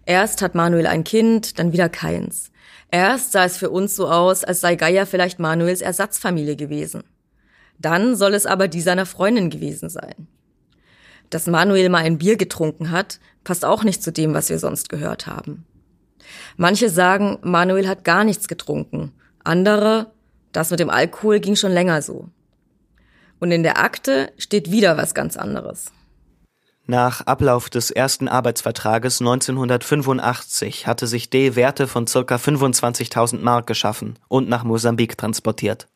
Erst 0.07 0.41
hat 0.41 0.55
Manuel 0.55 0.87
ein 0.87 1.03
Kind, 1.03 1.59
dann 1.59 1.71
wieder 1.71 1.87
keins. 1.87 2.51
Erst 2.91 3.31
sah 3.31 3.45
es 3.45 3.57
für 3.57 3.69
uns 3.69 3.95
so 3.95 4.07
aus, 4.07 4.43
als 4.43 4.61
sei 4.61 4.75
Geier 4.75 5.05
vielleicht 5.05 5.39
Manuels 5.39 5.81
Ersatzfamilie 5.81 6.55
gewesen. 6.55 7.03
Dann 7.79 8.15
soll 8.15 8.33
es 8.33 8.45
aber 8.45 8.67
die 8.67 8.81
seiner 8.81 9.05
Freundin 9.05 9.49
gewesen 9.49 9.89
sein. 9.89 10.27
Dass 11.29 11.47
Manuel 11.47 11.89
mal 11.89 12.03
ein 12.03 12.17
Bier 12.17 12.37
getrunken 12.37 12.91
hat, 12.91 13.19
passt 13.43 13.65
auch 13.65 13.83
nicht 13.83 14.01
zu 14.01 14.11
dem, 14.11 14.33
was 14.33 14.49
wir 14.49 14.59
sonst 14.59 14.89
gehört 14.89 15.27
haben. 15.27 15.65
Manche 16.57 16.89
sagen, 16.89 17.37
Manuel 17.41 17.87
hat 17.87 18.03
gar 18.03 18.23
nichts 18.23 18.47
getrunken. 18.47 19.11
Andere, 19.43 20.11
das 20.51 20.71
mit 20.71 20.79
dem 20.79 20.89
Alkohol 20.89 21.39
ging 21.39 21.55
schon 21.55 21.71
länger 21.71 22.01
so. 22.01 22.29
Und 23.39 23.51
in 23.51 23.63
der 23.63 23.79
Akte 23.79 24.31
steht 24.37 24.71
wieder 24.71 24.97
was 24.97 25.13
ganz 25.13 25.35
anderes. 25.37 25.91
Nach 26.87 27.21
Ablauf 27.21 27.71
des 27.71 27.89
ersten 27.89 28.27
Arbeitsvertrages 28.27 29.19
1985 29.19 30.85
hatte 30.85 31.07
sich 31.07 31.31
D. 31.31 31.55
Werte 31.55 31.87
von 31.87 32.05
ca. 32.05 32.19
25.000 32.35 33.39
Mark 33.39 33.65
geschaffen 33.65 34.19
und 34.27 34.47
nach 34.49 34.63
Mosambik 34.63 35.17
transportiert. 35.17 35.87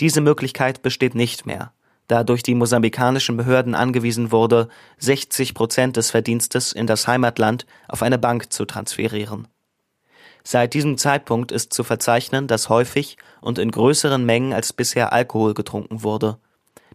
Diese 0.00 0.20
Möglichkeit 0.20 0.82
besteht 0.82 1.14
nicht 1.14 1.46
mehr, 1.46 1.72
da 2.06 2.22
durch 2.22 2.42
die 2.42 2.54
mosambikanischen 2.54 3.38
Behörden 3.38 3.74
angewiesen 3.74 4.30
wurde, 4.30 4.68
60 4.98 5.54
Prozent 5.54 5.96
des 5.96 6.10
Verdienstes 6.10 6.72
in 6.72 6.86
das 6.86 7.08
Heimatland 7.08 7.64
auf 7.88 8.02
eine 8.02 8.18
Bank 8.18 8.52
zu 8.52 8.66
transferieren. 8.66 9.48
Seit 10.42 10.74
diesem 10.74 10.98
Zeitpunkt 10.98 11.50
ist 11.50 11.72
zu 11.72 11.82
verzeichnen, 11.82 12.46
dass 12.46 12.68
häufig 12.68 13.16
und 13.40 13.58
in 13.58 13.70
größeren 13.70 14.26
Mengen 14.26 14.52
als 14.52 14.74
bisher 14.74 15.14
Alkohol 15.14 15.54
getrunken 15.54 16.02
wurde. 16.02 16.36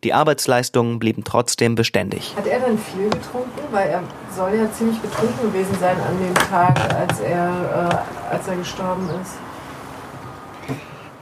Die 0.03 0.13
Arbeitsleistungen 0.13 0.99
blieben 0.99 1.23
trotzdem 1.23 1.75
beständig. 1.75 2.33
Hat 2.35 2.47
er 2.47 2.59
dann 2.59 2.77
viel 2.77 3.09
getrunken? 3.09 3.61
Weil 3.71 3.89
er 3.89 4.03
soll 4.35 4.53
ja 4.55 4.71
ziemlich 4.71 4.99
betrunken 4.99 5.51
gewesen 5.51 5.75
sein 5.79 5.97
an 5.99 6.17
dem 6.19 6.35
Tag, 6.35 6.79
als 6.95 7.19
er, 7.19 8.05
äh, 8.29 8.33
als 8.33 8.47
er 8.47 8.55
gestorben 8.55 9.09
ist. 9.21 9.33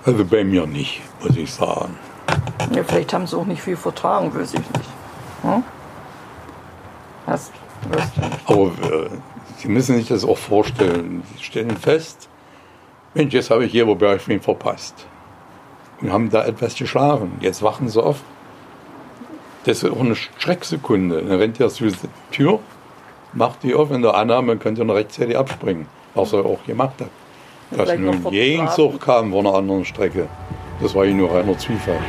Also 0.06 0.24
bei 0.24 0.44
mir 0.44 0.68
nicht, 0.68 1.02
muss 1.22 1.36
ich 1.36 1.52
sagen. 1.52 1.98
Ja, 2.74 2.84
vielleicht 2.84 3.14
haben 3.14 3.26
sie 3.26 3.36
auch 3.36 3.46
nicht 3.46 3.62
viel 3.62 3.78
vertragen, 3.78 4.34
weiß 4.34 4.54
ich 4.54 4.60
nicht. 4.60 4.90
Hm? 5.42 5.64
Hast, 7.26 7.52
nicht. 7.92 8.12
Aber 8.46 8.66
äh, 8.66 9.10
Sie 9.58 9.70
müssen 9.70 9.96
sich 9.96 10.08
das 10.08 10.24
auch 10.24 10.38
vorstellen. 10.38 11.24
Sie 11.36 11.44
stellen 11.44 11.76
fest, 11.76 12.30
Mensch, 13.16 13.34
jetzt 13.34 13.50
habe 13.50 13.66
ich 13.66 13.72
hier 13.72 13.86
Bergfried 13.96 14.44
verpasst. 14.44 15.08
Und 16.00 16.14
haben 16.14 16.30
da 16.30 16.46
etwas 16.46 16.76
geschlafen. 16.76 17.32
Jetzt 17.42 17.64
wachen 17.64 17.90
sie 17.90 18.02
auf. 18.02 18.22
Das 19.68 19.84
ist 19.84 19.92
auch 19.92 20.00
eine 20.00 20.16
Schrecksekunde. 20.16 21.24
Dann 21.24 21.40
rennt 21.40 21.60
er 21.60 21.68
zur 21.68 21.92
Tür, 22.32 22.60
macht 23.34 23.64
die 23.64 23.76
auf 23.76 23.92
in 23.92 24.02
der 24.02 24.14
Annahme, 24.14 24.56
könnt 24.56 24.78
ihr 24.78 24.86
noch 24.86 24.96
rechtzeitig 24.96 25.38
abspringen. 25.38 25.88
Was 26.16 26.32
er 26.32 26.46
auch 26.46 26.64
gemacht 26.66 27.02
hat. 27.02 27.10
Dass 27.78 28.00
nun 28.00 28.22
vor 28.22 28.32
Gegenzug 28.32 29.02
kam 29.02 29.34
von 29.34 29.46
einer 29.46 29.58
anderen 29.58 29.84
Strecke. 29.84 30.30
Das 30.82 30.96
war 30.96 31.04
ihm 31.04 31.18
nur 31.18 31.34
reiner 31.34 31.58
Zufall. 31.58 32.00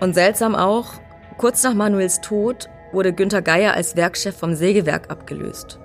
Und 0.00 0.12
seltsam 0.12 0.54
auch, 0.54 0.92
kurz 1.38 1.62
nach 1.62 1.72
Manuels 1.72 2.20
Tod 2.20 2.68
wurde 2.92 3.14
Günther 3.14 3.40
Geier 3.40 3.72
als 3.72 3.96
Werkchef 3.96 4.36
vom 4.36 4.54
Sägewerk 4.54 5.10
abgelöst. 5.10 5.80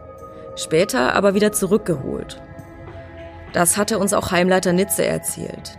Später 0.56 1.13
aber 1.15 1.34
wieder 1.34 1.52
zurückgeholt. 1.52 2.41
Das 3.54 3.78
hatte 3.78 4.00
uns 4.00 4.13
auch 4.13 4.32
Heimleiter 4.32 4.74
Nitze 4.74 5.06
erzählt. 5.06 5.78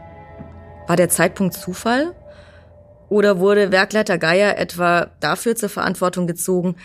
War 0.87 0.97
der 0.97 1.09
Zeitpunkt 1.09 1.55
Zufall? 1.55 2.15
Oder 3.09 3.39
wurde 3.39 3.71
Werkleiter 3.71 4.19
Geier 4.19 4.59
etwa 4.59 5.09
dafür 5.21 5.55
zur 5.57 5.69
Verantwortung 5.69 6.27
gezogen, 6.27 6.77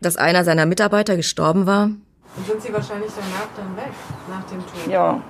dass 0.00 0.16
einer 0.16 0.44
seiner 0.44 0.66
Mitarbeiter 0.66 1.16
gestorben 1.16 1.66
war? 1.66 1.84
Und 1.84 2.46
sind 2.46 2.62
Sie 2.62 2.72
wahrscheinlich 2.72 3.10
danach 3.14 3.48
dann 3.56 3.76
weg, 3.76 3.92
nach 4.28 4.44
dem 4.50 4.58
Tod? 4.60 4.92
Ja, 4.92 5.22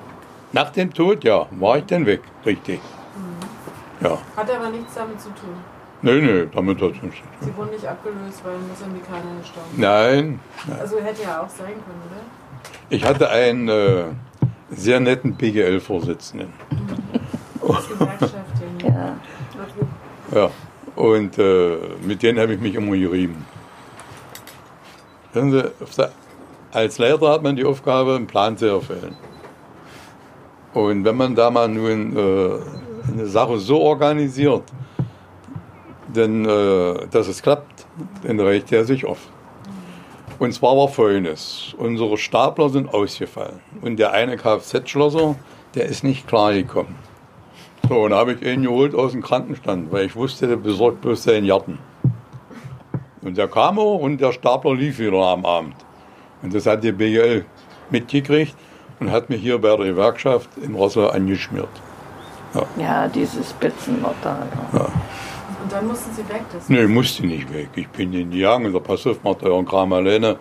Nach 0.53 0.71
dem 0.71 0.93
Tod, 0.93 1.25
ja, 1.25 1.47
war 1.53 1.79
ich 1.79 1.85
dann 1.87 2.05
weg, 2.07 2.21
richtig. 2.45 2.81
Ja, 4.01 4.19
Hat 4.37 4.51
aber 4.51 4.71
nichts 4.71 4.95
damit 4.95 5.21
zu 5.21 5.29
tun. 5.31 5.57
Nö, 6.03 6.21
nö, 6.21 6.47
damit 6.53 6.81
hat 6.81 6.93
es 6.97 7.03
nichts 7.03 7.19
zu 7.19 7.23
tun. 7.23 7.31
Sie 7.41 7.57
wurden 7.57 7.71
nicht 7.71 7.87
abgelöst, 7.87 8.43
weil 8.45 8.55
ein 8.55 8.69
Mosambikaner 8.69 9.39
gestorben 9.41 9.71
ist. 9.73 9.79
Nein, 9.79 10.41
Also 10.81 10.99
hätte 11.01 11.23
ja 11.23 11.43
auch 11.43 11.49
sein 11.49 11.67
können, 11.67 12.03
oder? 12.11 12.21
Ich 12.91 13.05
hatte 13.05 13.29
einen 13.31 13.69
äh, 13.69 14.05
sehr 14.71 15.01
netten 15.01 15.35
BGL-Vorsitzenden. 15.35 16.53
Ja. 18.83 19.17
Ja, 20.35 20.51
und 20.97 21.39
äh, 21.39 21.77
mit 22.03 22.23
denen 22.23 22.39
habe 22.39 22.55
ich 22.55 22.61
mich 22.61 22.75
immer 22.75 22.97
gerieben. 22.97 23.45
Sie, 25.35 25.73
als 26.73 26.99
Leiter 26.99 27.29
hat 27.31 27.43
man 27.43 27.57
die 27.57 27.65
Aufgabe, 27.65 28.17
einen 28.17 28.27
Plan 28.27 28.57
zu 28.57 28.67
erfüllen. 28.67 29.15
Und 30.75 31.05
wenn 31.05 31.17
man 31.17 31.35
da 31.35 31.51
mal 31.51 31.69
nun 31.69 32.17
äh, 32.17 33.11
eine 33.13 33.27
Sache 33.27 33.59
so 33.59 33.81
organisiert, 33.81 34.63
denn, 36.15 36.45
äh, 36.45 37.07
dass 37.11 37.29
es 37.29 37.43
klappt, 37.43 37.87
dann 38.23 38.41
reicht 38.41 38.73
er 38.73 38.85
sich 38.85 39.05
oft. 39.07 39.29
Und 40.39 40.53
zwar 40.53 40.77
war 40.77 40.89
folgendes: 40.89 41.75
Unsere 41.79 42.17
Stapler 42.19 42.69
sind 42.69 42.93
ausgefallen. 42.93 43.61
Und 43.81 43.99
der 43.99 44.13
eine 44.13 44.37
Kfz-Schlosser, 44.37 45.37
der 45.75 45.87
ist 45.87 46.05
nicht 46.05 46.27
klargekommen. 46.27 46.95
So, 47.89 48.05
und 48.05 48.15
habe 48.15 48.35
ich 48.35 48.43
ihn 48.43 48.63
geholt 48.63 48.95
aus 48.95 49.13
dem 49.13 49.23
Krankenstand, 49.23 49.93
weil 49.93 50.07
ich 50.07 50.17
wusste, 50.17 50.47
der 50.47 50.57
besorgt 50.57 51.03
bloß 51.03 51.25
seinen 51.25 51.45
Jarten. 51.45 51.79
Und 53.23 53.37
der 53.37 53.49
kam 53.49 53.79
auch 53.79 53.99
und 53.99 54.21
der 54.21 54.33
Stapler 54.33 54.75
lief 54.75 54.99
wieder 54.99 55.19
am 55.19 55.45
Abend. 55.45 55.77
Und 56.43 56.55
das 56.55 56.67
hat 56.67 56.83
die 56.83 56.93
BGL 56.93 57.45
mitgekriegt 57.91 58.57
und 58.99 59.11
hat 59.11 59.31
mich 59.31 59.41
hier 59.41 59.59
bei 59.61 59.77
der 59.77 59.87
Gewerkschaft 59.87 60.49
in 60.61 60.75
Rossau 60.75 61.09
angeschmiert. 61.09 61.69
Ja, 62.77 63.09
dieses 63.09 63.51
Spitzenwort 63.51 64.17
da. 64.23 64.39
Ja. 64.73 64.89
Und 65.63 65.73
dann 65.73 65.87
mussten 65.87 66.13
sie 66.13 66.29
weg. 66.29 66.43
Das 66.53 66.69
Nee, 66.69 66.83
ich 66.83 66.89
musste 66.89 67.27
nicht 67.27 67.53
weg. 67.53 67.69
Ich 67.77 67.89
bin 67.89 68.13
in 68.13 68.31
die 68.31 68.41
Jagen 68.41 68.67
und 68.67 68.73
der 68.73 68.81
pass 68.81 69.07
auf, 69.07 69.23
macht 69.23 69.43
euren 69.43 69.65
Kram 69.65 69.93
alleine. 69.93 70.39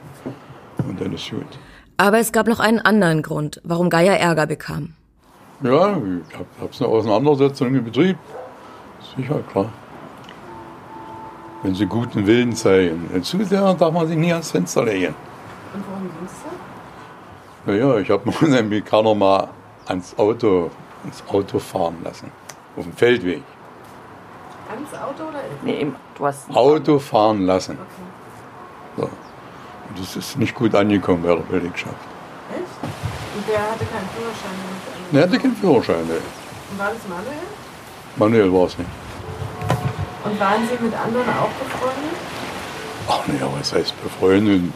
Und 0.87 0.99
dann 0.99 1.13
ist 1.13 1.29
gut. 1.29 1.45
Aber 1.97 2.17
es 2.17 2.31
gab 2.31 2.47
noch 2.47 2.59
einen 2.59 2.79
anderen 2.79 3.21
Grund, 3.21 3.61
warum 3.63 3.89
Geier 3.89 4.17
Ärger 4.17 4.47
bekam. 4.47 4.93
Ja, 5.61 5.89
ich 5.91 6.35
habe 6.35 6.45
hab's 6.59 6.81
eine 6.81 6.89
Auseinandersetzung 6.89 7.75
im 7.75 7.83
Betrieb. 7.83 8.17
Sicher, 9.15 9.39
klar. 9.51 9.71
Wenn 11.61 11.75
sie 11.75 11.85
guten 11.85 12.25
Willen 12.25 12.55
zeigen. 12.55 13.07
Zu 13.21 13.43
sehr 13.43 13.73
darf 13.75 13.93
man 13.93 14.07
sich 14.07 14.17
nie 14.17 14.31
ans 14.31 14.49
Fenster 14.49 14.83
legen. 14.83 15.13
Und 15.73 15.83
worum 15.87 16.01
ging 16.03 16.25
es 16.25 16.33
da? 17.65 17.71
Naja, 17.71 17.99
ich 17.99 18.09
habe 18.09 18.31
meinen 18.41 18.57
Amerikaner 18.57 19.13
mal 19.13 19.49
ans 19.85 20.17
Auto, 20.17 20.71
ans 21.03 21.23
Auto 21.27 21.59
fahren 21.59 21.97
lassen. 22.03 22.31
Auf 22.75 22.85
dem 22.85 22.93
Feldweg. 22.93 23.43
Ans 24.71 24.93
Auto 24.93 25.29
oder? 25.29 25.39
Nee, 25.63 25.81
im- 25.81 25.95
du 26.17 26.25
hast 26.25 26.49
Auto 26.53 26.99
fahren 26.99 27.45
lassen. 27.45 27.77
Okay. 27.77 28.97
So. 28.97 29.03
Und 29.03 29.99
das 29.99 30.15
ist 30.15 30.37
nicht 30.37 30.55
gut 30.55 30.73
angekommen 30.75 31.23
bei 31.23 31.29
der 31.35 31.41
Belegschaft. 31.43 31.95
Echt? 32.53 32.61
Und 33.35 33.47
der 33.47 33.59
hatte 33.59 33.85
keinen 33.85 34.09
Führerschein. 34.15 34.51
Und, 35.11 35.17
Er 35.17 35.23
hatte 35.23 35.39
keinen 35.39 35.55
Führerschein. 35.55 36.09
ey. 36.09 36.17
und 36.71 36.79
war 36.79 36.91
das 36.91 37.07
Manuel? 37.07 37.37
Manuel 38.17 38.53
war 38.53 38.65
es 38.67 38.77
nicht. 38.77 38.89
Und 40.23 40.39
waren 40.39 40.61
Sie 40.67 40.83
mit 40.83 40.93
anderen 40.93 41.27
auch 41.29 41.49
befreundet? 41.49 42.17
Ach 43.09 43.27
naja, 43.27 43.47
was 43.59 43.73
heißt 43.73 44.01
befreundet? 44.03 44.71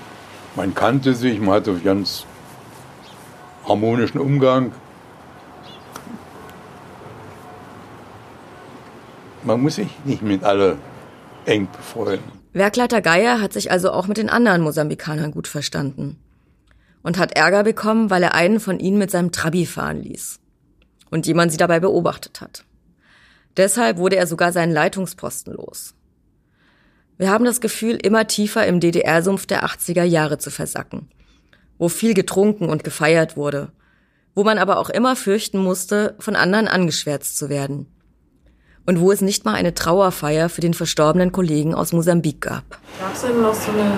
Man 0.55 0.73
kannte 0.73 1.13
sich, 1.13 1.39
man 1.39 1.55
hatte 1.55 1.71
einen 1.71 1.83
ganz 1.83 2.25
harmonischen 3.67 4.19
Umgang. 4.19 4.71
Man 9.45 9.61
muss 9.61 9.75
sich 9.75 9.87
nicht 10.05 10.23
mit 10.23 10.43
alle 10.43 10.77
eng 11.45 11.67
befreunden. 11.71 12.31
Werkleiter 12.53 13.01
Geier 13.01 13.41
hat 13.41 13.53
sich 13.53 13.69
also 13.69 13.91
auch 13.91 14.07
mit 14.07 14.17
den 14.17 14.29
anderen 14.29 14.61
Mosambikanern 14.61 15.29
gut 15.29 15.47
verstanden. 15.47 16.17
Und 17.03 17.19
hat 17.19 17.37
Ärger 17.37 17.63
bekommen, 17.63 18.09
weil 18.09 18.23
er 18.23 18.33
einen 18.33 18.59
von 18.59 18.79
ihnen 18.79 18.97
mit 18.97 19.11
seinem 19.11 19.31
Trabi 19.31 19.67
fahren 19.67 20.01
ließ. 20.01 20.39
Und 21.11 21.27
jemand 21.27 21.51
sie 21.51 21.59
dabei 21.59 21.79
beobachtet 21.79 22.41
hat. 22.41 22.65
Deshalb 23.55 23.97
wurde 23.97 24.15
er 24.15 24.25
sogar 24.25 24.51
seinen 24.51 24.73
Leitungsposten 24.73 25.53
los. 25.53 25.93
Wir 27.17 27.29
haben 27.29 27.45
das 27.45 27.61
Gefühl, 27.61 27.99
immer 28.01 28.25
tiefer 28.25 28.65
im 28.65 28.79
DDR-Sumpf 28.79 29.45
der 29.45 29.63
80er 29.63 30.03
Jahre 30.03 30.39
zu 30.39 30.49
versacken. 30.49 31.07
Wo 31.77 31.87
viel 31.87 32.15
getrunken 32.15 32.67
und 32.67 32.83
gefeiert 32.83 33.37
wurde. 33.37 33.71
Wo 34.33 34.43
man 34.43 34.57
aber 34.57 34.79
auch 34.79 34.89
immer 34.89 35.15
fürchten 35.15 35.59
musste, 35.59 36.15
von 36.17 36.35
anderen 36.35 36.67
angeschwärzt 36.67 37.37
zu 37.37 37.49
werden. 37.49 37.85
Und 38.85 38.99
wo 38.99 39.11
es 39.11 39.21
nicht 39.21 39.45
mal 39.45 39.55
eine 39.55 39.73
Trauerfeier 39.73 40.49
für 40.49 40.61
den 40.61 40.73
verstorbenen 40.73 41.31
Kollegen 41.31 41.73
aus 41.73 41.91
Mosambik 41.91 42.41
gab. 42.41 42.63
Gab 42.99 43.13
es 43.13 43.21
denn 43.21 43.41
noch 43.41 43.53
so 43.53 43.71
eine 43.71 43.91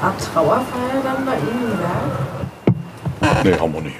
Art 0.00 0.18
Trauerfeier 0.32 1.02
dann 1.04 1.26
bei 1.26 1.36
Ihnen 1.36 1.72
im 1.72 1.78
Werk? 1.78 3.44
Nee, 3.44 3.58
haben 3.58 3.74
wir 3.74 3.80
nicht. 3.82 3.96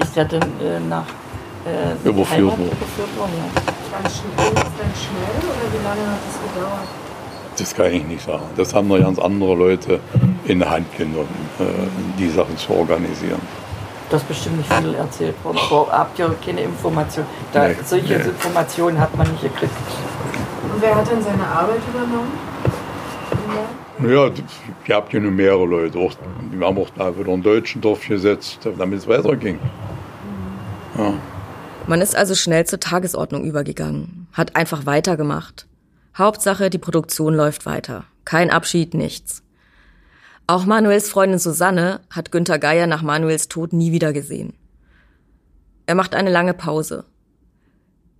ist 0.00 0.16
ja 0.16 0.24
dann 0.24 0.42
äh, 0.42 0.78
nach 0.88 1.06
äh, 1.66 2.08
Überführt 2.08 2.42
worden. 2.42 2.66
überführt 2.66 3.18
worden. 3.18 3.32
Ja. 3.36 3.98
Ganz 4.00 4.16
schnell, 4.16 4.54
ganz 4.54 4.98
schnell 5.02 5.38
oder 5.42 5.72
wie 5.72 5.84
lange 5.84 6.12
hat 6.12 6.20
das 6.26 6.54
gedauert? 6.54 6.88
Das 7.56 7.74
kann 7.74 7.92
ich 7.92 8.04
nicht 8.04 8.24
sagen. 8.24 8.44
Das 8.56 8.74
haben 8.74 8.88
noch 8.88 8.98
ganz 8.98 9.18
andere 9.18 9.54
Leute 9.54 10.00
in 10.44 10.60
der 10.60 10.70
Hand 10.70 10.96
genommen, 10.96 11.50
äh, 11.58 11.64
die 12.18 12.28
Sachen 12.28 12.56
zu 12.56 12.72
organisieren. 12.72 13.40
Das 14.10 14.22
ist 14.22 14.28
bestimmt 14.28 14.58
nicht 14.58 14.72
viel 14.72 14.94
erzählt 14.94 15.34
worden. 15.44 15.58
Aber 15.58 15.88
habt 15.90 16.18
ihr 16.18 16.34
keine 16.44 16.62
Information? 16.62 17.24
Da, 17.52 17.68
Nee, 17.68 17.76
solche 17.84 18.18
nee. 18.18 18.24
Informationen 18.24 19.00
hat 19.00 19.16
man 19.16 19.30
nicht 19.30 19.42
gekriegt. 19.42 19.72
Und 20.72 20.82
wer 20.82 20.94
hat 20.94 21.10
denn 21.10 21.22
seine 21.22 21.46
Arbeit 21.46 21.80
übernommen? 21.88 22.32
Im 23.98 24.08
Werk? 24.08 24.32
Ja, 24.36 24.42
ich 24.84 24.92
habe 24.92 25.06
ja 25.12 25.20
nur 25.20 25.30
mehrere 25.30 25.64
Leute. 25.64 25.98
Auch, 25.98 26.12
wir 26.50 26.66
haben 26.66 26.78
auch 26.78 26.90
da 26.96 27.16
wieder 27.16 27.32
einen 27.32 27.42
deutschen 27.42 27.80
Dorf 27.80 28.06
gesetzt, 28.06 28.58
damit 28.78 28.98
es 28.98 29.08
weiterging. 29.08 29.58
Ja. 30.98 31.14
Man 31.86 32.00
ist 32.00 32.16
also 32.16 32.34
schnell 32.34 32.66
zur 32.66 32.80
Tagesordnung 32.80 33.44
übergegangen, 33.44 34.26
hat 34.32 34.56
einfach 34.56 34.86
weitergemacht. 34.86 35.66
Hauptsache, 36.16 36.70
die 36.70 36.78
Produktion 36.78 37.34
läuft 37.34 37.66
weiter. 37.66 38.04
Kein 38.24 38.50
Abschied, 38.50 38.94
nichts. 38.94 39.43
Auch 40.46 40.66
Manuels 40.66 41.08
Freundin 41.08 41.38
Susanne 41.38 42.00
hat 42.10 42.30
Günther 42.30 42.58
Geier 42.58 42.86
nach 42.86 43.00
Manuels 43.00 43.48
Tod 43.48 43.72
nie 43.72 43.92
wieder 43.92 44.12
gesehen. 44.12 44.52
Er 45.86 45.94
macht 45.94 46.14
eine 46.14 46.30
lange 46.30 46.52
Pause. 46.52 47.04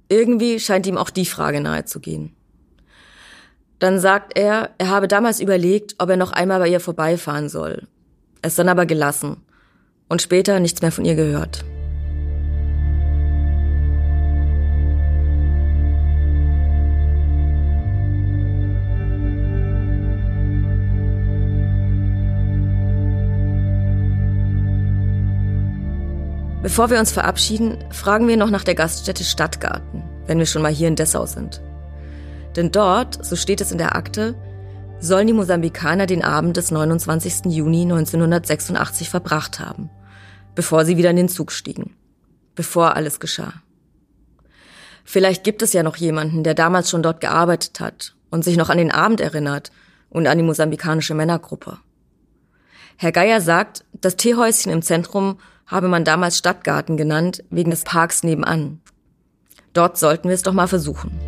Irgendwie 0.08 0.58
scheint 0.58 0.86
ihm 0.86 0.96
auch 0.96 1.10
die 1.10 1.26
Frage 1.26 1.60
nahezugehen. 1.60 2.34
Dann 3.78 3.98
sagt 3.98 4.38
er, 4.38 4.70
er 4.78 4.88
habe 4.88 5.08
damals 5.08 5.40
überlegt, 5.40 5.96
ob 5.98 6.08
er 6.08 6.16
noch 6.16 6.32
einmal 6.32 6.60
bei 6.60 6.68
ihr 6.68 6.80
vorbeifahren 6.80 7.50
soll. 7.50 7.86
Es 8.40 8.54
dann 8.54 8.68
aber 8.70 8.86
gelassen 8.86 9.38
und 10.08 10.22
später 10.22 10.60
nichts 10.60 10.80
mehr 10.80 10.92
von 10.92 11.04
ihr 11.04 11.16
gehört. 11.16 11.64
Bevor 26.64 26.88
wir 26.88 26.98
uns 26.98 27.12
verabschieden, 27.12 27.76
fragen 27.90 28.26
wir 28.26 28.38
noch 28.38 28.48
nach 28.48 28.64
der 28.64 28.74
Gaststätte 28.74 29.22
Stadtgarten, 29.22 30.02
wenn 30.26 30.38
wir 30.38 30.46
schon 30.46 30.62
mal 30.62 30.72
hier 30.72 30.88
in 30.88 30.96
Dessau 30.96 31.26
sind. 31.26 31.60
Denn 32.56 32.72
dort, 32.72 33.22
so 33.22 33.36
steht 33.36 33.60
es 33.60 33.70
in 33.70 33.76
der 33.76 33.94
Akte, 33.94 34.34
sollen 34.98 35.26
die 35.26 35.34
Mosambikaner 35.34 36.06
den 36.06 36.24
Abend 36.24 36.56
des 36.56 36.70
29. 36.70 37.52
Juni 37.52 37.82
1986 37.82 39.10
verbracht 39.10 39.60
haben, 39.60 39.90
bevor 40.54 40.86
sie 40.86 40.96
wieder 40.96 41.10
in 41.10 41.16
den 41.16 41.28
Zug 41.28 41.52
stiegen, 41.52 41.94
bevor 42.54 42.96
alles 42.96 43.20
geschah. 43.20 43.52
Vielleicht 45.04 45.44
gibt 45.44 45.60
es 45.60 45.74
ja 45.74 45.82
noch 45.82 45.96
jemanden, 45.96 46.44
der 46.44 46.54
damals 46.54 46.88
schon 46.88 47.02
dort 47.02 47.20
gearbeitet 47.20 47.78
hat 47.78 48.14
und 48.30 48.42
sich 48.42 48.56
noch 48.56 48.70
an 48.70 48.78
den 48.78 48.90
Abend 48.90 49.20
erinnert 49.20 49.70
und 50.08 50.26
an 50.26 50.38
die 50.38 50.44
mosambikanische 50.44 51.12
Männergruppe. 51.12 51.76
Herr 52.96 53.12
Geier 53.12 53.42
sagt, 53.42 53.84
das 53.92 54.16
Teehäuschen 54.16 54.72
im 54.72 54.80
Zentrum 54.80 55.36
habe 55.66 55.88
man 55.88 56.04
damals 56.04 56.38
Stadtgarten 56.38 56.96
genannt, 56.96 57.42
wegen 57.50 57.70
des 57.70 57.84
Parks 57.84 58.22
nebenan. 58.22 58.80
Dort 59.72 59.98
sollten 59.98 60.28
wir 60.28 60.34
es 60.34 60.42
doch 60.42 60.52
mal 60.52 60.68
versuchen. 60.68 61.18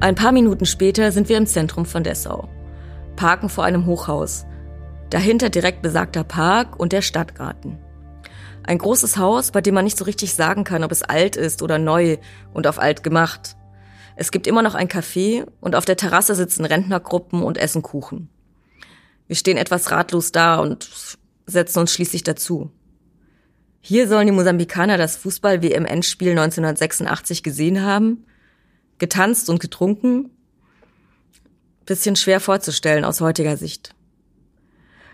Ein 0.00 0.14
paar 0.14 0.32
Minuten 0.32 0.64
später 0.64 1.12
sind 1.12 1.28
wir 1.28 1.36
im 1.36 1.46
Zentrum 1.46 1.84
von 1.84 2.02
Dessau, 2.02 2.48
parken 3.16 3.50
vor 3.50 3.64
einem 3.64 3.84
Hochhaus. 3.84 4.46
Dahinter 5.10 5.50
direkt 5.50 5.82
besagter 5.82 6.24
Park 6.24 6.80
und 6.80 6.92
der 6.92 7.02
Stadtgarten. 7.02 7.78
Ein 8.70 8.78
großes 8.78 9.16
Haus, 9.16 9.50
bei 9.50 9.60
dem 9.60 9.74
man 9.74 9.82
nicht 9.82 9.98
so 9.98 10.04
richtig 10.04 10.32
sagen 10.32 10.62
kann, 10.62 10.84
ob 10.84 10.92
es 10.92 11.02
alt 11.02 11.34
ist 11.34 11.60
oder 11.60 11.76
neu 11.80 12.18
und 12.54 12.68
auf 12.68 12.78
alt 12.78 13.02
gemacht. 13.02 13.56
Es 14.14 14.30
gibt 14.30 14.46
immer 14.46 14.62
noch 14.62 14.76
ein 14.76 14.86
Café 14.86 15.44
und 15.60 15.74
auf 15.74 15.84
der 15.84 15.96
Terrasse 15.96 16.36
sitzen 16.36 16.64
Rentnergruppen 16.64 17.42
und 17.42 17.58
essen 17.58 17.82
Kuchen. 17.82 18.28
Wir 19.26 19.34
stehen 19.34 19.56
etwas 19.56 19.90
ratlos 19.90 20.30
da 20.30 20.60
und 20.60 20.88
setzen 21.46 21.80
uns 21.80 21.92
schließlich 21.92 22.22
dazu. 22.22 22.70
Hier 23.80 24.06
sollen 24.06 24.26
die 24.26 24.32
Mosambikaner 24.32 24.98
das 24.98 25.16
Fußball-WM-Endspiel 25.16 26.30
1986 26.30 27.42
gesehen 27.42 27.82
haben, 27.82 28.24
getanzt 28.98 29.50
und 29.50 29.58
getrunken. 29.58 30.30
Bisschen 31.86 32.14
schwer 32.14 32.38
vorzustellen 32.38 33.04
aus 33.04 33.20
heutiger 33.20 33.56
Sicht. 33.56 33.96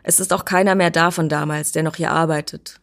Es 0.02 0.20
ist 0.20 0.34
auch 0.34 0.44
keiner 0.44 0.74
mehr 0.74 0.90
da 0.90 1.10
von 1.10 1.30
damals, 1.30 1.72
der 1.72 1.84
noch 1.84 1.96
hier 1.96 2.10
arbeitet. 2.10 2.82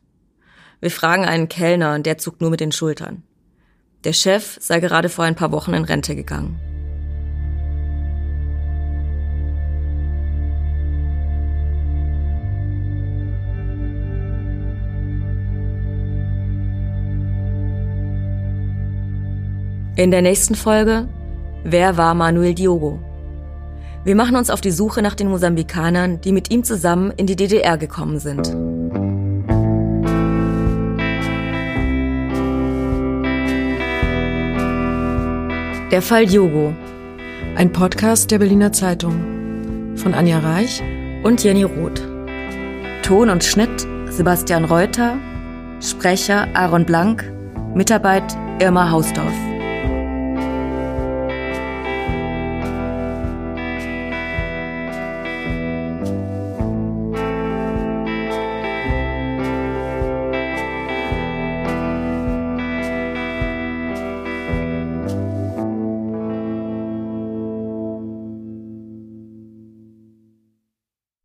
Wir 0.84 0.92
fragen 0.92 1.24
einen 1.24 1.48
Kellner 1.48 1.96
und 1.96 2.06
der 2.06 2.18
zuckt 2.18 2.42
nur 2.42 2.50
mit 2.50 2.60
den 2.60 2.74
Schultern. 2.74 3.24
Der 4.04 4.12
Chef 4.12 4.58
sei 4.60 4.82
gerade 4.82 5.08
vor 5.08 5.24
ein 5.24 5.34
paar 5.34 5.54
Wochen 5.54 5.74
in 5.74 5.86
Rente 5.86 6.14
gegangen. 6.14 6.60
In 19.96 20.12
der 20.12 20.22
nächsten 20.22 20.56
Folge 20.56 21.08
Wer 21.64 21.96
war 21.96 22.14
Manuel 22.14 22.56
Diogo? 22.56 23.00
Wir 24.04 24.18
machen 24.18 24.36
uns 24.36 24.50
auf 24.50 24.60
die 24.60 24.72
Suche 24.72 25.02
nach 25.02 25.16
den 25.16 25.30
Mosambikanern, 25.30 26.20
die 26.20 26.34
mit 26.34 26.52
ihm 26.52 26.66
zusammen 26.66 27.14
in 27.16 27.26
die 27.26 27.38
DDR 27.38 27.78
gekommen 27.78 28.20
sind. 28.20 28.54
Der 35.94 36.02
Fall 36.02 36.26
Diogo. 36.26 36.74
Ein 37.56 37.72
Podcast 37.72 38.32
der 38.32 38.40
Berliner 38.40 38.74
Zeitung. 38.74 39.94
Von 39.96 40.16
Anja 40.16 40.40
Reich 40.40 40.82
und 41.22 41.44
Jenny 41.44 41.62
Roth. 41.62 42.02
Ton 43.04 43.30
und 43.30 43.44
Schnitt 43.44 43.86
Sebastian 44.10 44.66
Reuter. 44.66 45.20
Sprecher 45.82 46.48
Aaron 46.56 46.84
Blank. 46.84 47.32
Mitarbeit 47.76 48.36
Irma 48.60 48.90
Hausdorf. 48.90 49.53